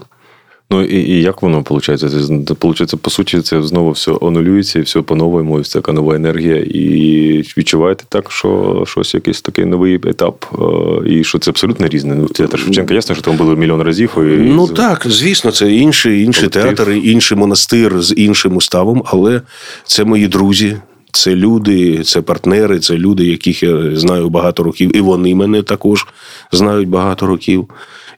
Ну 0.70 0.84
і 0.84 0.96
і 0.96 1.22
як 1.22 1.42
воно 1.42 1.64
виходить? 1.70 2.00
Це, 2.48 2.54
получається, 2.54 2.98
по 2.98 3.10
суті, 3.10 3.42
це 3.42 3.64
знову 3.64 3.92
все 3.92 4.12
онулюється 4.22 4.80
і 4.80 4.82
все 4.82 5.02
по-новому, 5.02 5.60
і 5.60 5.64
це 5.64 5.74
така 5.74 5.92
нова 5.92 6.16
енергія. 6.16 6.56
І 6.56 7.44
відчуваєте 7.58 8.04
так, 8.10 8.32
що 8.32 8.84
щось 8.88 9.14
якийсь 9.14 9.42
такий 9.42 9.66
новий 9.66 9.96
етап, 9.96 10.46
е, 10.54 11.10
і 11.10 11.24
що 11.24 11.40
це 11.40 11.52
абсолютно 11.52 11.88
різне. 11.88 12.16
Ну, 12.16 12.28
театр 12.28 12.60
Шевченка, 12.60 12.94
ясно, 12.94 13.16
що 13.16 13.24
там 13.24 13.38
було 13.38 13.56
мільйон 13.56 13.82
разів. 13.82 14.12
І... 14.18 14.22
Ну 14.38 14.68
так, 14.68 15.04
звісно, 15.06 15.52
це 15.52 15.72
інший 15.72 16.24
інший 16.24 16.50
театр, 16.50 16.92
інший 16.92 17.38
монастир 17.38 18.02
з 18.02 18.14
іншим 18.18 18.56
уставом, 18.56 19.04
але 19.06 19.42
це 19.86 20.04
мої 20.04 20.28
друзі. 20.28 20.78
Це 21.12 21.36
люди, 21.36 22.04
це 22.04 22.22
партнери, 22.22 22.80
це 22.80 22.94
люди, 22.94 23.26
яких 23.26 23.64
я 23.64 23.96
знаю 23.96 24.30
багато 24.30 24.64
років, 24.64 24.98
і 24.98 25.02
вони 25.02 25.36
мене 25.36 25.64
також 25.64 26.08
знають 26.52 26.90
багато 26.90 27.28
років. 27.28 27.68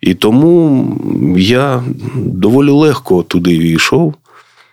І 0.02 0.14
тому 0.14 0.88
я 1.38 1.84
доволі 2.16 2.70
легко 2.70 3.24
туди 3.24 3.60
війшов. 3.60 4.16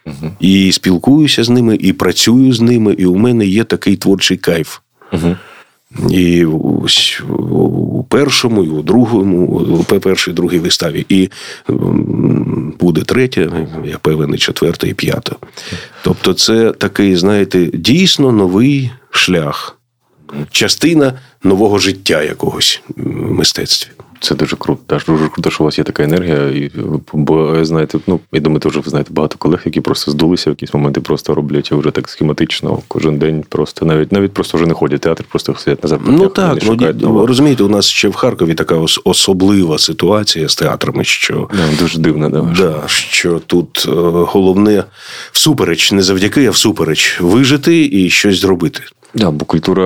Угу. 0.06 0.30
І 0.40 0.72
спілкуюся 0.72 1.44
з 1.44 1.50
ними, 1.50 1.78
і 1.80 1.92
працюю 1.92 2.52
з 2.52 2.60
ними, 2.60 2.92
і 2.92 3.06
у 3.06 3.16
мене 3.16 3.46
є 3.46 3.64
такий 3.64 3.96
творчий 3.96 4.36
кайф. 4.36 4.78
Угу. 5.12 5.36
І 6.10 6.44
у 6.44 8.04
першому, 8.08 8.64
і 8.64 8.68
у 8.68 8.82
другому, 8.82 9.46
у 9.80 9.84
першій, 9.84 10.32
другій 10.32 10.58
виставі. 10.58 11.06
І 11.08 11.30
буде 12.80 13.02
третя, 13.02 13.66
я 13.84 13.98
певен, 13.98 14.34
і 14.34 14.38
четверта, 14.38 14.86
і 14.86 14.94
п'ята. 14.94 15.36
Тобто, 16.04 16.34
це 16.34 16.72
такий, 16.72 17.16
знаєте, 17.16 17.70
дійсно 17.74 18.32
новий 18.32 18.90
шлях, 19.10 19.75
частина 20.50 21.12
нового 21.42 21.78
життя 21.78 22.22
якогось 22.22 22.82
в 22.96 23.32
мистецтві. 23.32 23.90
Це 24.20 24.34
дуже 24.34 24.56
круто. 24.56 25.00
Дуже 25.08 25.28
круто, 25.28 25.50
що 25.50 25.64
у 25.64 25.66
вас 25.66 25.78
є 25.78 25.84
така 25.84 26.02
енергія. 26.02 26.48
І, 26.48 26.70
Бо 27.12 27.64
знаєте, 27.64 27.98
ну 28.06 28.20
я 28.32 28.40
думаю, 28.40 28.60
теж 28.60 28.76
ви 28.76 28.82
знаєте 28.86 29.10
багато 29.12 29.38
колег, 29.38 29.62
які 29.64 29.80
просто 29.80 30.10
здулися 30.10 30.50
в 30.50 30.52
якісь 30.52 30.74
моменти, 30.74 31.00
просто 31.00 31.34
роблять 31.34 31.72
вже 31.72 31.90
так 31.90 32.08
схематично 32.08 32.78
кожен 32.88 33.18
день. 33.18 33.44
Просто 33.48 33.86
навіть 33.86 34.12
навіть 34.12 34.32
просто 34.32 34.58
вже 34.58 34.66
не 34.66 34.74
ходять 34.74 35.00
в 35.00 35.02
театр, 35.02 35.24
просто 35.28 35.54
сидять 35.54 35.82
на 35.82 35.88
запитах. 35.88 36.14
Ну 36.18 36.28
так, 36.28 36.58
ну, 37.00 37.26
розумієте, 37.26 37.62
у 37.62 37.68
нас 37.68 37.86
ще 37.86 38.08
в 38.08 38.14
Харкові 38.14 38.54
така 38.54 38.76
особлива 39.04 39.78
ситуація 39.78 40.48
з 40.48 40.56
театрами, 40.56 41.04
що 41.04 41.48
да, 41.52 41.82
дуже 41.82 41.98
дивна, 41.98 42.28
да, 42.28 42.40
да, 42.40 42.82
що 42.86 43.38
тут 43.46 43.84
е, 43.88 43.90
головне 44.12 44.84
всупереч, 45.32 45.92
не 45.92 46.02
завдяки, 46.02 46.46
а 46.46 46.50
всупереч 46.50 47.20
вижити 47.20 47.88
і 47.92 48.10
щось 48.10 48.40
зробити. 48.40 48.82
Да, 49.16 49.30
бо 49.30 49.44
культура 49.44 49.82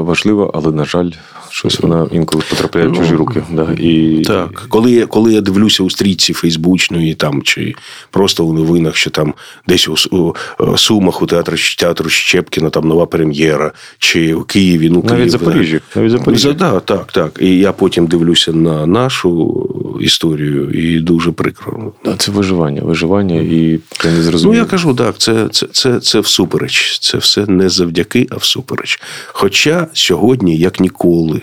важлива, 0.00 0.50
але 0.54 0.72
на 0.72 0.84
жаль, 0.84 1.12
щось 1.50 1.80
вона 1.80 2.08
інколи 2.12 2.42
потрапляє 2.50 2.88
в 2.88 2.96
чужі 2.96 3.12
ну, 3.12 3.18
руки. 3.18 3.42
Да, 3.50 3.72
і... 3.78 4.22
Так, 4.26 4.66
коли 4.68 4.92
я 4.92 5.06
коли 5.06 5.32
я 5.32 5.40
дивлюся 5.40 5.82
у 5.82 5.90
стрічці 5.90 6.32
Фейсбучної 6.32 7.14
там 7.14 7.42
чи 7.42 7.74
просто 8.10 8.44
у 8.44 8.52
новинах, 8.52 8.96
що 8.96 9.10
там 9.10 9.34
десь 9.68 9.88
у, 9.88 10.34
у 10.58 10.76
Сумах 10.76 11.22
у 11.22 11.26
театрі 11.26 11.56
театру 11.78 12.10
Щепкіна 12.10 12.70
там 12.70 12.88
нова 12.88 13.06
прем'єра, 13.06 13.72
чи 13.98 14.34
в 14.34 14.44
Києві, 14.44 14.90
ну 14.90 15.04
навіть 15.08 15.30
Запоріжжі. 15.30 15.80
Навіть 15.96 16.10
Запоріжжі. 16.10 16.52
Да, 16.52 16.80
так, 16.80 17.12
так. 17.12 17.38
І 17.40 17.58
я 17.58 17.72
потім 17.72 18.06
дивлюся 18.06 18.52
на 18.52 18.86
нашу 18.86 19.64
історію, 20.00 20.70
і 20.70 21.00
дуже 21.00 21.32
прикро. 21.32 21.92
Да, 22.04 22.16
це 22.16 22.32
виживання, 22.32 22.82
виживання, 22.82 23.36
і 23.40 23.80
я 24.04 24.10
не 24.10 24.22
зрозумів. 24.22 24.54
Ну 24.54 24.60
я 24.60 24.64
кажу, 24.64 24.94
так, 24.94 25.18
це, 25.18 25.48
це, 25.48 25.66
це, 25.66 26.00
це 26.00 26.20
всупереч. 26.20 26.98
Це 27.00 27.18
все 27.18 27.46
не 27.46 27.68
завдяки, 27.68 28.26
а 28.30 28.36
всупереч. 28.36 29.00
Хоча 29.26 29.86
сьогодні, 29.92 30.56
як 30.56 30.80
ніколи, 30.80 31.42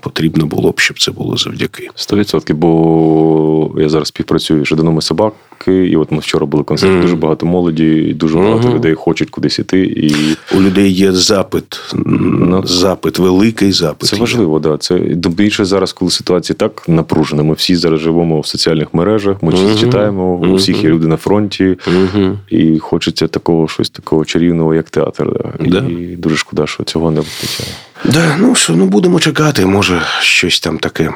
потрібно 0.00 0.46
було 0.46 0.70
б, 0.70 0.80
щоб 0.80 1.00
це 1.00 1.10
було 1.10 1.36
завдяки. 1.36 1.88
Сто 1.94 2.16
відсотків, 2.16 2.56
бо 2.56 3.70
я 3.78 3.88
зараз 3.88 4.08
співпрацюю 4.08 4.64
з 4.64 4.68
жадинами 4.68 5.02
собаки, 5.02 5.86
і 5.86 5.96
от 5.96 6.12
ми 6.12 6.18
вчора 6.18 6.46
були 6.46 6.64
концерт, 6.64 6.92
mm. 6.92 7.02
дуже 7.02 7.16
багато 7.16 7.46
молоді, 7.46 7.94
і 7.94 8.14
дуже 8.14 8.38
багато 8.38 8.68
mm-hmm. 8.68 8.74
людей 8.74 8.94
хочуть 8.94 9.30
кудись 9.30 9.58
іти. 9.58 9.80
І... 9.80 10.14
У 10.56 10.60
людей 10.60 10.92
є 10.92 11.12
запит, 11.12 11.80
ну, 11.94 12.66
запит, 12.66 13.18
великий 13.18 13.72
запит. 13.72 14.08
Це 14.08 14.16
важливо, 14.16 14.60
так. 14.60 14.72
Да. 14.72 14.78
Це 14.78 14.98
більше 15.28 15.64
зараз, 15.64 15.92
коли 15.92 16.10
ситуація 16.10 16.56
так 16.56 16.88
напружена. 16.88 17.42
Ми 17.42 17.54
всі 17.54 17.76
зараз 17.76 18.00
живемо 18.00 18.40
в 18.40 18.46
соціальних 18.46 18.94
мережах, 18.94 19.42
ми 19.42 19.52
mm-hmm. 19.52 19.80
читаємо, 19.80 20.34
у 20.34 20.54
всіх 20.54 20.84
є 20.84 20.90
люди 20.90 21.06
на 21.06 21.16
фронті, 21.16 21.78
і 22.50 22.78
хочеться 22.78 23.26
такого 23.26 23.68
щось 23.68 23.90
такого 23.90 24.24
чарівного, 24.24 24.74
як 24.74 24.90
театр. 24.90 25.54
Да. 25.60 25.78
І 25.78 26.16
дуже 26.16 26.36
шкода, 26.36 26.66
що 26.66 26.84
цього 26.84 27.10
не 27.10 27.20
вистачає. 27.20 27.70
Да, 28.04 28.36
ну 28.40 28.54
що, 28.54 28.72
ну 28.76 28.86
будемо 28.86 29.20
чекати, 29.20 29.66
може 29.82 30.02
щось 30.20 30.60
там 30.60 30.78
таке 30.78 31.10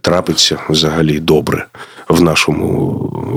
трапиться 0.00 0.58
взагалі 0.68 1.20
добре 1.20 1.66
в 2.08 2.22
нашому 2.22 2.92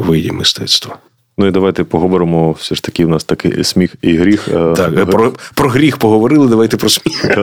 виді 0.08 0.32
мистецтва. 0.32 0.98
Ну 1.38 1.48
і 1.48 1.52
давайте 1.52 1.84
поговоримо. 1.84 2.52
Все 2.52 2.76
ж 2.76 2.84
таки, 2.84 3.06
у 3.06 3.08
нас 3.08 3.24
такий 3.24 3.64
сміх 3.64 3.96
і 4.02 4.18
гріх. 4.18 4.48
Е, 4.48 4.74
так, 4.76 5.10
про 5.10 5.34
про 5.56 5.70
гріх 5.70 5.98
поговорили, 5.98 6.48
давайте 6.48 6.78
про 6.78 6.90
сміх. 6.90 7.26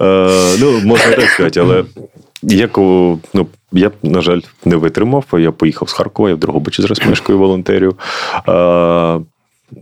Е, 0.00 0.56
ну, 0.58 0.80
можна 0.84 1.12
так 1.12 1.30
сказати, 1.30 1.60
але 1.60 1.84
як, 2.42 2.78
ну, 2.78 3.46
я, 3.72 3.90
на 4.02 4.20
жаль, 4.20 4.40
не 4.64 4.76
витримав. 4.76 5.24
Я 5.32 5.52
поїхав 5.52 5.88
з 5.88 5.92
Харкова, 5.92 6.28
я 6.28 6.34
в 6.34 6.38
Дрогобичі 6.38 6.82
зараз 6.82 7.00
мешкаю 7.06 7.38
волонтерів. 7.38 7.96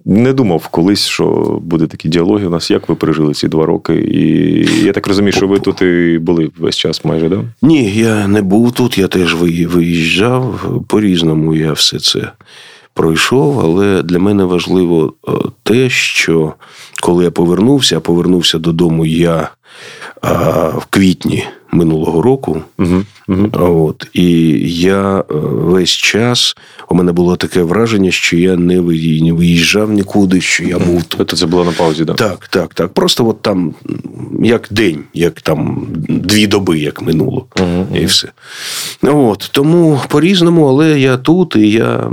Не 0.04 0.32
думав 0.32 0.68
колись, 0.68 1.06
що 1.06 1.58
буде 1.62 1.86
такі 1.86 2.08
діалоги 2.08 2.46
у 2.46 2.50
нас. 2.50 2.70
Як 2.70 2.88
ви 2.88 2.94
пережили 2.94 3.34
ці 3.34 3.48
два 3.48 3.66
роки? 3.66 3.94
І 3.94 4.84
я 4.84 4.92
так 4.92 5.06
розумію, 5.06 5.32
що 5.32 5.48
ви 5.48 5.58
тут 5.58 5.82
і 5.82 6.18
були 6.18 6.50
весь 6.58 6.76
час 6.76 7.04
майже, 7.04 7.28
да? 7.28 7.44
Ні, 7.62 7.90
я 7.90 8.28
не 8.28 8.42
був 8.42 8.72
тут, 8.72 8.98
я 8.98 9.08
теж 9.08 9.34
виїжджав. 9.34 10.70
По-різному 10.88 11.54
я 11.54 11.72
все 11.72 11.98
це 11.98 12.32
пройшов, 12.94 13.60
але 13.60 14.02
для 14.02 14.18
мене 14.18 14.44
важливо 14.44 15.14
е, 15.28 15.32
те, 15.62 15.90
що 15.90 16.54
коли 17.02 17.24
я 17.24 17.30
повернувся, 17.30 18.00
повернувся 18.00 18.58
додому 18.58 19.06
я 19.06 19.36
а, 19.36 19.50
в 20.76 20.86
квітні 20.90 21.44
минулого 21.72 22.22
року. 22.22 22.62
Угу, 22.78 23.02
угу. 23.28 23.48
От, 23.52 24.06
І 24.12 24.30
я 24.82 25.18
е, 25.18 25.24
весь 25.52 25.90
час 25.90 26.56
у 26.88 26.94
мене 26.94 27.12
було 27.12 27.36
таке 27.36 27.62
враження, 27.62 28.10
що 28.10 28.36
я 28.36 28.56
не 28.56 28.80
виїжджав 28.80 29.90
нікуди, 29.90 30.40
що 30.40 30.64
я 30.64 30.78
був 30.78 31.02
тут. 31.02 31.30
Це 31.30 31.46
було 31.46 31.64
на 31.64 31.72
паузі, 31.72 32.04
так? 32.04 32.16
Так, 32.16 32.48
так, 32.48 32.74
так. 32.74 32.92
Просто 32.92 33.28
от 33.28 33.42
там 33.42 33.74
як 34.42 34.68
день, 34.70 35.04
як 35.14 35.40
там 35.40 35.86
дві 36.08 36.46
доби, 36.46 36.78
як 36.78 37.02
минуло, 37.02 37.46
угу, 37.60 37.86
і 37.94 38.04
все. 38.04 38.28
От, 39.02 39.48
Тому 39.52 40.00
по-різному, 40.08 40.68
але 40.68 41.00
я 41.00 41.16
тут, 41.16 41.56
і 41.56 41.70
я, 41.70 42.10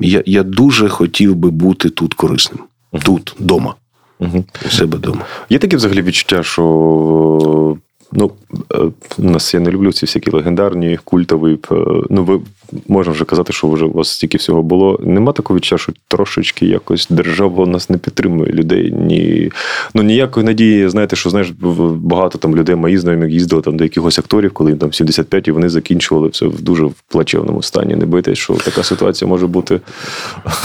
я, 0.00 0.22
я 0.26 0.42
дуже 0.42 0.88
хотів 0.88 1.34
би 1.34 1.50
бути 1.50 1.90
тут 1.90 2.14
корисним. 2.14 2.60
Тут, 3.04 3.34
вдома. 3.40 3.74
Угу. 4.22 4.44
У 4.66 4.70
себе 4.70 4.96
вдома. 4.96 5.24
Є 5.50 5.58
таке 5.58 5.76
взагалі 5.76 6.02
відчуття, 6.02 6.42
що 6.42 7.76
Ну, 8.12 8.30
е, 8.74 8.78
у 9.18 9.30
нас 9.30 9.54
я 9.54 9.60
не 9.60 9.70
люблю 9.70 9.92
ці 9.92 10.06
всякі 10.06 10.30
легендарні, 10.30 10.98
культові. 11.04 11.58
Е, 11.72 11.74
ну, 12.10 12.24
ви 12.24 12.40
можна 12.88 13.12
вже 13.12 13.24
казати, 13.24 13.52
що 13.52 13.68
вже 13.68 13.84
у 13.84 13.92
вас 13.92 14.08
стільки 14.08 14.38
всього 14.38 14.62
було. 14.62 15.00
Нема 15.02 15.32
такого 15.32 15.56
відчуття, 15.56 15.78
що 15.78 15.92
трошечки 16.08 16.66
якось 16.66 17.06
держава 17.10 17.66
нас 17.66 17.90
не 17.90 17.98
підтримує 17.98 18.52
людей. 18.52 18.92
Ні, 18.92 19.50
ну 19.94 20.02
ніякої 20.02 20.46
надії, 20.46 20.88
знаєте, 20.88 21.16
що 21.16 21.30
знаєш, 21.30 21.50
багато 21.96 22.38
там 22.38 22.56
людей 22.56 22.76
мої 22.76 22.98
знайомі 22.98 23.32
їздили 23.32 23.62
там 23.62 23.76
до 23.76 23.84
якихось 23.84 24.18
акторів, 24.18 24.52
коли 24.52 24.70
їм 24.70 24.78
там 24.78 24.92
75 24.92 25.48
і 25.48 25.50
вони 25.50 25.68
закінчували 25.68 26.28
все 26.28 26.46
в 26.46 26.62
дуже 26.62 26.88
плачевному 27.08 27.62
стані. 27.62 27.96
Не 27.96 28.06
бийтесь, 28.06 28.38
що 28.38 28.54
така 28.54 28.82
ситуація 28.82 29.28
може 29.28 29.46
бути 29.46 29.80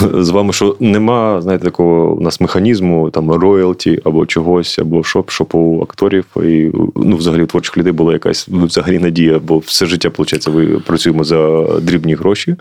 з 0.14 0.30
вами, 0.30 0.52
що 0.52 0.76
нема, 0.80 1.40
знаєте, 1.42 1.64
такого 1.64 2.12
у 2.12 2.20
нас 2.20 2.40
механізму, 2.40 3.10
там 3.10 3.32
роялті 3.32 4.00
або 4.04 4.26
чогось, 4.26 4.78
або 4.78 5.04
що, 5.04 5.24
щоб 5.28 5.48
у 5.52 5.82
акторів 5.82 6.24
і 6.36 6.70
ну, 6.96 7.16
взагалі 7.16 7.37
у 7.42 7.46
творчих 7.46 7.76
людей 7.76 7.92
була 7.92 8.12
якась 8.12 8.48
взагалі 8.48 8.98
надія, 8.98 9.38
бо 9.38 9.58
все 9.58 9.86
життя, 9.86 10.08
виходить, 10.08 10.46
ви 10.46 10.66
працюємо 10.66 11.24
за 11.24 11.64
дрібні 11.80 12.14
гроші. 12.14 12.56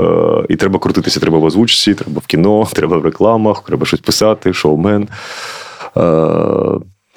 Е, 0.00 0.04
і 0.48 0.56
треба 0.56 0.78
крутитися, 0.78 1.20
треба 1.20 1.38
в 1.38 1.44
озвучці, 1.44 1.94
треба 1.94 2.20
в 2.24 2.26
кіно, 2.26 2.68
треба 2.72 2.96
в 2.98 3.04
рекламах, 3.04 3.62
треба 3.66 3.86
щось 3.86 4.00
писати, 4.00 4.52
шоумен. 4.52 5.08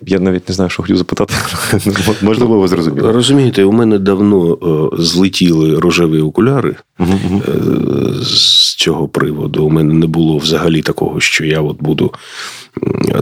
Е, 0.02 0.06
я 0.08 0.20
навіть 0.20 0.50
не 0.50 0.56
знаю, 0.56 0.70
що 0.70 0.84
хотів 0.84 0.98
запитати. 0.98 1.34
Можливо, 2.22 2.60
ви 2.60 2.68
зрозуміли. 2.68 3.12
Розумієте, 3.12 3.64
у 3.64 3.72
мене 3.72 4.00
давно 4.00 4.54
е, 4.54 5.04
злетіли 5.04 5.80
рожеві 5.80 6.22
окуляри 6.22 6.76
uh 7.00 8.24
з 8.24 8.76
цього 8.76 9.08
приводу. 9.08 9.66
У 9.66 9.70
мене 9.70 9.94
не 9.94 10.08
було 10.08 10.38
взагалі 10.38 10.82
такого, 10.82 11.20
що 11.20 11.46
я 11.46 11.62
от 11.62 11.82
буду 11.82 12.14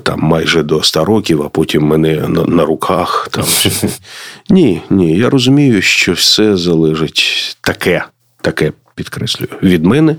там 0.04 0.20
майже 0.20 0.64
до 0.64 0.84
100 0.84 1.06
років, 1.06 1.42
а 1.42 1.50
потім 1.50 1.84
мене 1.84 2.28
на, 2.28 2.46
на 2.46 2.66
руках. 2.66 3.28
Там. 3.32 3.44
Ні, 4.50 4.82
ні. 4.90 5.18
Я 5.18 5.30
розумію, 5.30 5.82
що 5.82 6.14
все 6.14 6.58
залежить 6.58 7.58
таке, 7.62 8.04
таке 8.42 8.72
підкреслюю, 8.96 9.50
від 9.64 9.86
мене 9.86 10.16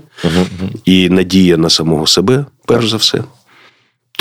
і 0.85 1.09
надія 1.09 1.57
на 1.57 1.69
самого 1.69 2.07
себе, 2.07 2.45
перш 2.65 2.89
за 2.89 2.97
все. 2.97 3.23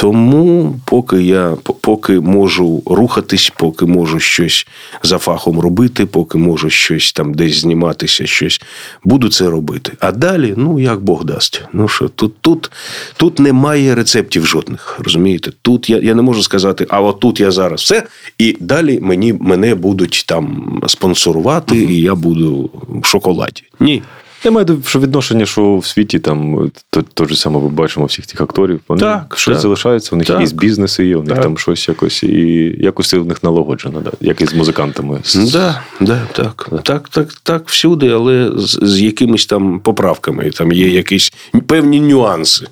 Тому, 0.01 0.81
поки 0.85 1.23
я 1.23 1.57
поки 1.81 2.21
можу 2.21 2.83
рухатись, 2.87 3.53
поки 3.57 3.87
можу 3.87 4.21
щось 4.21 4.67
за 5.03 5.19
фахом 5.19 5.61
робити, 5.61 6.07
поки 6.07 6.39
можу 6.39 6.71
щось 6.71 7.13
там 7.13 7.35
десь 7.35 7.61
зніматися, 7.61 8.27
щось 8.27 8.61
буду 9.05 9.29
це 9.29 9.51
робити. 9.51 9.93
А 10.01 10.13
далі, 10.13 10.55
ну 10.57 10.79
як 10.79 11.01
Бог 11.01 11.25
дасть. 11.25 11.63
Ну 11.73 11.89
що 11.89 12.09
тут 12.09 12.41
тут, 12.41 12.71
тут 13.17 13.39
немає 13.39 13.95
рецептів 13.95 14.47
жодних. 14.47 15.01
Розумієте? 15.05 15.53
Тут 15.63 15.91
я 15.91 15.99
я 15.99 16.15
не 16.15 16.23
можу 16.23 16.43
сказати, 16.43 16.87
а 16.89 17.01
от 17.01 17.21
тут 17.21 17.41
я 17.41 17.51
зараз 17.51 17.81
все, 17.81 18.03
і 18.39 18.57
далі 18.61 18.99
мені 19.03 19.33
мене 19.33 19.75
будуть 19.75 20.25
там 20.29 20.81
спонсорувати, 20.87 21.77
і 21.77 22.01
я 22.01 22.15
буду 22.15 22.71
в 22.89 23.07
шоколаді. 23.07 23.63
Ні. 23.81 24.03
Я 24.45 24.51
маю 24.51 24.83
що 24.87 25.01
відношення, 25.01 25.47
що 25.47 25.77
в 25.77 25.87
світі 25.87 26.19
там 26.19 26.71
то, 26.91 27.03
то 27.03 27.25
ж 27.25 27.41
саме 27.41 27.61
ми 27.61 27.69
бачимо 27.69 28.07
всіх 28.07 28.27
тих 28.27 28.41
акторів. 28.41 28.81
Вони 28.89 29.01
так, 29.01 29.35
щось 29.37 29.55
так. 29.55 29.63
залишаються, 29.63 30.11
у 30.13 30.19
них 30.19 30.27
так. 30.27 30.37
якісь 30.41 30.53
бізнеси 30.53 31.07
є, 31.07 31.17
у 31.17 31.23
них 31.23 31.35
так. 31.35 31.43
там 31.43 31.59
щось 31.59 31.89
якось, 31.89 32.23
і 32.23 32.77
якось 32.79 33.09
це 33.09 33.19
у 33.19 33.25
них 33.25 33.43
налагоджено, 33.43 34.01
да, 34.01 34.11
як 34.21 34.41
і 34.41 34.47
з 34.47 34.55
музикантами. 34.55 35.21
Да, 35.53 35.83
да, 36.01 36.21
так, 36.33 36.69
да. 36.71 36.79
так, 36.79 37.09
так, 37.09 37.33
так, 37.43 37.69
всюди, 37.69 38.09
але 38.09 38.51
з, 38.57 38.79
з 38.83 39.01
якимись 39.01 39.47
там 39.47 39.81
поправками. 39.81 40.51
Там 40.51 40.73
є 40.73 40.89
якісь 40.89 41.33
певні 41.67 42.01
нюанси. 42.01 42.67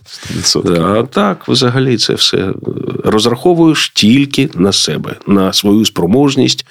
А 0.67 1.03
так, 1.11 1.49
взагалі, 1.49 1.97
це 1.97 2.15
все 2.15 2.49
розраховуєш 3.05 3.91
тільки 3.91 4.49
на 4.55 4.73
себе, 4.73 5.15
на 5.27 5.53
свою 5.53 5.85
спроможність, 5.85 6.67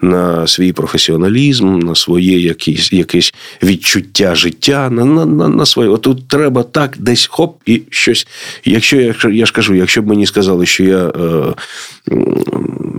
на 0.00 0.46
свій 0.46 0.72
професіоналізм, 0.72 1.78
на 1.78 1.94
своє 1.94 2.40
якісь, 2.40 2.92
якесь 2.92 3.34
відчуття 3.62 4.34
життя, 4.38 4.90
на 4.90 5.04
на, 5.04 5.26
на, 5.26 5.48
на 5.48 5.66
своє. 5.66 5.88
От 5.88 6.02
тут 6.02 6.28
треба 6.28 6.62
так 6.62 6.96
десь 6.98 7.26
хоп 7.26 7.56
і 7.66 7.82
щось. 7.90 8.26
Якщо 8.64 8.96
я 9.00 9.14
я 9.30 9.46
ж 9.46 9.52
кажу, 9.52 9.74
якщо 9.74 10.02
б 10.02 10.06
мені 10.06 10.26
сказали, 10.26 10.66
що 10.66 10.84
я 10.84 11.12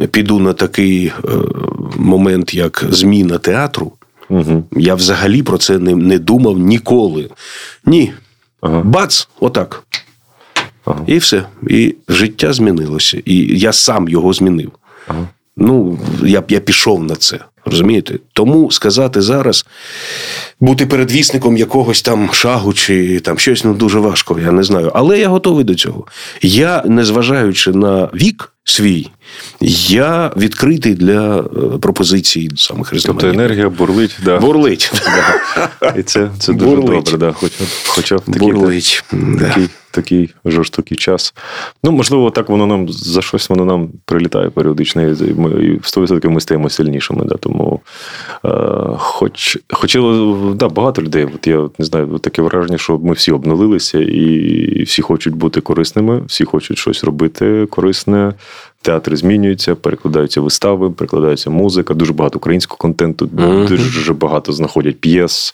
е, 0.02 0.08
піду 0.08 0.39
на 0.39 0.54
такий 0.54 1.06
е, 1.06 1.12
момент, 1.97 2.54
як 2.54 2.86
зміна 2.89 3.38
театру, 3.38 3.91
угу. 4.30 4.63
я 4.71 4.95
взагалі 4.95 5.43
про 5.43 5.58
це 5.58 5.80
не, 5.80 5.95
не 5.95 6.19
думав 6.19 6.60
ніколи. 6.60 7.30
Ні. 7.86 8.13
Ага. 8.62 8.82
Бац, 8.82 9.28
отак. 9.39 9.84
Ага. 10.86 11.04
І 11.08 11.17
все. 11.17 11.43
І 11.67 11.95
життя 12.08 12.54
змінилося. 12.54 13.21
І 13.25 13.60
я 13.60 13.73
сам 13.73 14.10
його 14.10 14.34
змінив. 14.34 14.71
Ага. 15.08 15.28
Ну, 15.58 15.99
я 16.23 16.43
я 16.49 16.60
пішов 16.60 17.04
на 17.04 17.15
це. 17.15 17.39
Розумієте? 17.69 18.19
Тому 18.34 18.71
сказати 18.71 19.21
зараз, 19.21 19.65
бути 20.60 20.86
передвісником 20.86 21.58
якогось 21.58 22.01
там 22.01 22.29
шагу 22.34 22.73
чи 22.73 23.19
там 23.19 23.39
щось 23.39 23.63
ну, 23.63 23.73
дуже 23.73 23.99
важко, 23.99 24.39
я 24.43 24.51
не 24.51 24.63
знаю. 24.63 24.91
Але 24.95 25.19
я 25.19 25.27
готовий 25.27 25.63
до 25.63 25.75
цього. 25.75 26.05
Я, 26.41 26.84
незважаючи 26.86 27.71
на 27.71 28.05
вік 28.13 28.53
свій, 28.63 29.08
я 29.62 30.32
відкритий 30.38 30.94
для 30.94 31.39
е, 31.39 31.44
пропозицій 31.82 32.50
самих 32.56 32.94
різноманітних. 32.94 33.32
Тобто 33.34 33.44
енергія 33.44 33.70
бурлить. 33.70 34.18
Да. 34.26 34.39
Бурлить. 34.39 34.92
І 35.98 36.04
це 36.04 36.30
це 36.39 36.54
дуже 36.54 36.76
бурлить. 36.76 37.04
добре. 37.04 37.18
Да. 37.18 37.32
Хоча, 37.32 37.63
хоча 37.88 38.15
в 38.15 38.22
такий, 38.22 38.39
бурлить. 38.39 39.04
такий 39.39 39.70
такий 39.92 40.34
жорстокий 40.46 40.98
час. 40.98 41.34
Ну, 41.84 41.92
можливо, 41.92 42.32
так 42.32 42.50
воно 42.50 42.65
нам 42.65 42.89
за 42.89 43.22
щось 43.22 43.50
воно 43.50 43.65
нам 43.65 43.89
прилітає 44.06 44.50
періодично, 44.50 45.02
і 45.02 45.34
ми 45.34 45.50
і 45.65 45.74
в 45.74 45.82
100% 45.82 46.30
ми 46.30 46.42
стаємо 46.42 46.70
сильнішими. 46.70 47.26
Да, 47.26 47.36
Тому, 47.36 47.82
е, 48.46 48.50
хоч, 48.98 49.58
хоч 49.70 49.98
да, 50.54 50.70
багато 50.70 51.02
людей, 51.02 51.26
от 51.36 51.48
я 51.48 51.70
не 51.80 51.86
знаю, 51.86 52.18
таке 52.18 52.42
враження, 52.42 52.78
що 52.78 52.98
ми 52.98 53.13
всі 53.13 53.32
обнулилися 53.32 54.00
і 54.00 54.84
всі 54.84 55.02
хочуть 55.02 55.36
бути 55.36 55.62
корисними, 55.62 56.22
всі 56.28 56.46
хочуть 56.46 56.78
щось 56.78 57.04
робити 57.04 57.68
корисне. 57.70 58.34
Театри 58.82 59.15
змінюються, 59.15 59.76
перекладаються 59.76 60.42
вистави, 60.42 60.92
перекладається 60.92 61.50
музика, 61.50 61.94
дуже 61.94 62.13
багато 62.13 62.38
українського 62.38 62.78
контенту, 62.78 63.26
mm-hmm. 63.26 63.68
дуже 63.68 64.13
багато 64.13 64.54
знаходять 64.54 65.00
п'єс. 65.00 65.54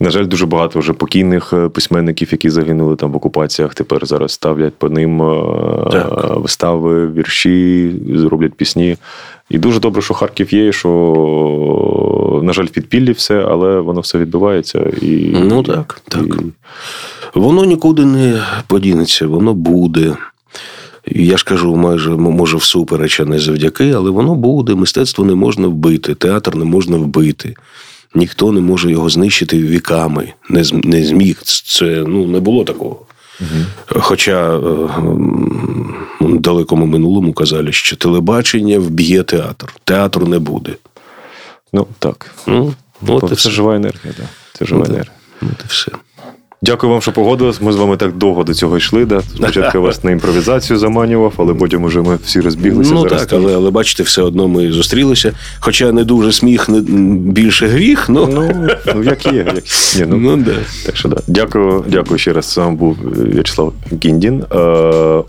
На 0.00 0.10
жаль, 0.10 0.26
дуже 0.26 0.46
багато 0.46 0.78
вже 0.78 0.92
покійних 0.92 1.52
е, 1.52 1.68
письменників, 1.68 2.28
які 2.32 2.50
загинули 2.50 2.96
там 2.96 3.12
в 3.12 3.16
окупаціях. 3.16 3.74
Тепер 3.74 4.06
зараз 4.06 4.32
ставлять 4.32 4.74
по 4.74 4.88
ним 4.88 5.22
е, 5.22 5.90
так. 5.90 6.36
вистави, 6.36 7.12
вірші, 7.12 7.94
зроблять 8.14 8.54
пісні. 8.54 8.96
І 9.50 9.58
дуже 9.58 9.80
добре, 9.80 10.02
що 10.02 10.14
Харків 10.14 10.54
є, 10.54 10.72
що, 10.72 12.40
на 12.42 12.52
жаль, 12.52 12.64
в 12.64 12.70
підпіллі 12.70 13.12
все, 13.12 13.44
але 13.48 13.80
воно 13.80 14.00
все 14.00 14.18
відбувається. 14.18 14.78
І, 15.02 15.30
Ну 15.34 15.62
так, 15.62 16.00
так. 16.08 16.24
І... 16.24 16.28
Воно 17.34 17.64
нікуди 17.64 18.04
не 18.04 18.42
подінеться, 18.66 19.26
воно 19.26 19.54
буде. 19.54 20.16
Я 21.10 21.36
ж 21.36 21.44
кажу, 21.44 21.76
майже 21.76 22.10
може 22.10 22.56
всупереч, 22.56 23.20
а 23.20 23.24
не 23.24 23.38
завдяки, 23.38 23.92
але 23.92 24.10
воно 24.10 24.34
буде. 24.34 24.74
Мистецтво 24.74 25.24
не 25.24 25.34
можна 25.34 25.68
вбити, 25.68 26.14
театр 26.14 26.56
не 26.56 26.64
можна 26.64 26.96
вбити 26.96 27.54
ніхто 28.14 28.52
не 28.52 28.60
може 28.60 28.90
його 28.90 29.08
знищити 29.08 29.58
віками. 29.58 30.32
Не 30.50 30.64
не 30.72 31.04
зміг. 31.04 31.40
Це 31.44 32.04
ну 32.06 32.26
не 32.26 32.40
було 32.40 32.64
такого. 32.64 33.00
Угу. 33.40 34.00
Хоча 34.00 34.56
е, 34.56 34.58
в 36.20 36.38
далекому 36.38 36.86
минулому 36.86 37.32
казали, 37.32 37.72
що 37.72 37.96
телебачення 37.96 38.78
вб'є 38.78 39.22
театр. 39.22 39.74
Театру 39.84 40.26
не 40.26 40.38
буде. 40.38 40.72
Ну 41.72 41.86
так. 41.98 42.34
Ну, 42.46 42.74
от 43.06 43.40
Це 43.40 43.50
жива 43.50 43.76
енергія, 43.76 44.12
так. 44.16 44.26
Це 44.58 44.64
жива 44.64 44.84
ну, 44.88 44.94
енергія. 44.94 45.14
От 45.42 45.64
і 45.64 45.68
все. 45.68 45.92
Дякую 46.62 46.92
вам, 46.92 47.02
що 47.02 47.12
погодились. 47.12 47.60
Ми 47.60 47.72
з 47.72 47.76
вами 47.76 47.96
так 47.96 48.16
довго 48.16 48.44
до 48.44 48.54
цього 48.54 48.76
йшли. 48.76 49.04
Да? 49.04 49.20
Спочатку 49.20 49.78
я 49.78 49.80
вас 49.80 50.04
на 50.04 50.10
імпровізацію 50.10 50.78
заманював, 50.78 51.32
але 51.36 51.54
потім 51.54 51.84
уже 51.84 52.02
ми 52.02 52.18
всі 52.24 52.40
розбіглися. 52.40 52.94
Ну 52.94 53.00
Зараз 53.00 53.26
так, 53.26 53.32
але, 53.32 53.54
але 53.54 53.70
бачите, 53.70 54.02
все 54.02 54.22
одно 54.22 54.48
ми 54.48 54.72
зустрілися. 54.72 55.32
Хоча 55.60 55.92
не 55.92 56.04
дуже 56.04 56.32
сміх, 56.32 56.68
не 56.68 56.80
більше 57.32 57.66
гріх, 57.66 58.08
ну, 58.08 58.28
Ну, 58.32 58.68
ну 58.94 59.02
як 59.02 59.26
є. 59.26 59.32
Як... 59.32 59.64
Ні, 59.96 60.04
ну, 60.08 60.16
ну 60.16 60.36
да. 60.36 60.52
Так 60.86 60.96
що 60.96 61.08
да. 61.08 61.16
Дякую, 61.26 61.84
дякую 61.88 62.18
ще 62.18 62.32
раз. 62.32 62.44
З 62.44 62.56
вами 62.56 62.76
був 62.76 62.96
В'ячеслав 63.02 63.72
Гіндін, 64.04 64.44
е, 64.52 64.56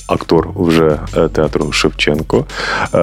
актор 0.08 0.50
вже 0.56 1.00
е, 1.18 1.28
театру 1.28 1.72
Шевченко. 1.72 2.46
Е, 2.94 2.98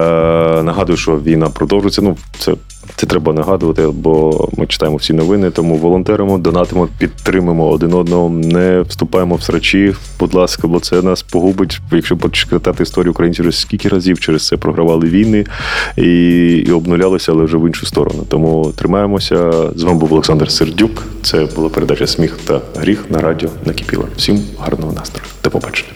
нагадую, 0.63 0.97
що 0.97 1.17
війна 1.17 1.49
продовжується. 1.49 2.01
Ну, 2.01 2.17
це, 2.39 2.53
це 2.95 3.07
треба 3.07 3.33
нагадувати, 3.33 3.87
бо 3.87 4.47
ми 4.57 4.67
читаємо 4.67 4.97
всі 4.97 5.13
новини, 5.13 5.51
тому 5.51 5.75
волонтеримо, 5.75 6.37
донатимо, 6.37 6.87
підтримуємо 6.97 7.69
один 7.69 7.93
одного, 7.93 8.29
не 8.29 8.81
вступаємо 8.81 9.35
в 9.35 9.43
срачі, 9.43 9.93
будь 10.19 10.33
ласка, 10.33 10.67
бо 10.67 10.79
це 10.79 11.01
нас 11.01 11.21
погубить. 11.21 11.79
Якщо 11.91 12.17
почитати 12.17 12.83
історію 12.83 13.11
українців, 13.11 13.47
вже 13.47 13.57
скільки 13.57 13.89
разів 13.89 14.19
через 14.19 14.47
це 14.47 14.57
програвали 14.57 15.07
війни 15.07 15.45
і, 15.97 16.47
і 16.67 16.71
обнулялися, 16.71 17.31
але 17.31 17.43
вже 17.43 17.57
в 17.57 17.67
іншу 17.67 17.85
сторону. 17.85 18.25
Тому 18.29 18.73
тримаємося. 18.75 19.51
З 19.75 19.83
вами 19.83 19.99
був 19.99 20.13
Олександр 20.13 20.51
Сердюк. 20.51 21.03
Це 21.21 21.47
була 21.55 21.69
передача 21.69 22.07
Сміх 22.07 22.37
та 22.47 22.61
гріх 22.75 23.05
на 23.09 23.19
радіо 23.19 23.49
накипіла. 23.65 24.05
Всім 24.17 24.41
гарного 24.59 24.93
настрою. 24.93 25.25
До 25.43 25.49
побачення. 25.49 25.91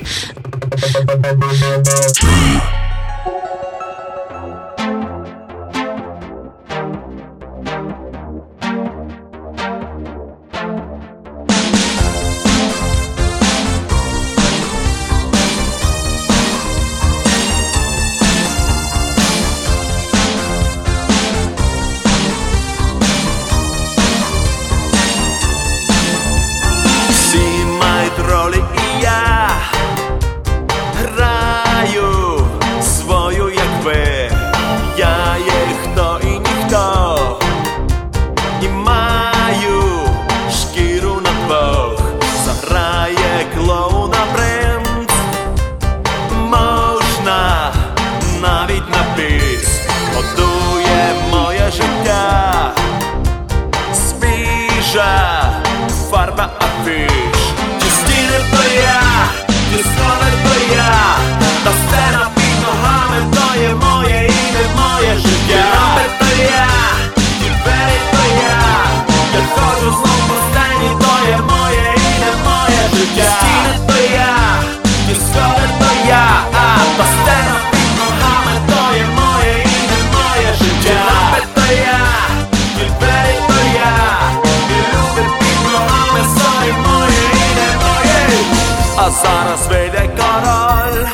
А 89.03 89.09
зараз 89.09 89.67
вийде 89.67 90.09
король 90.17 91.05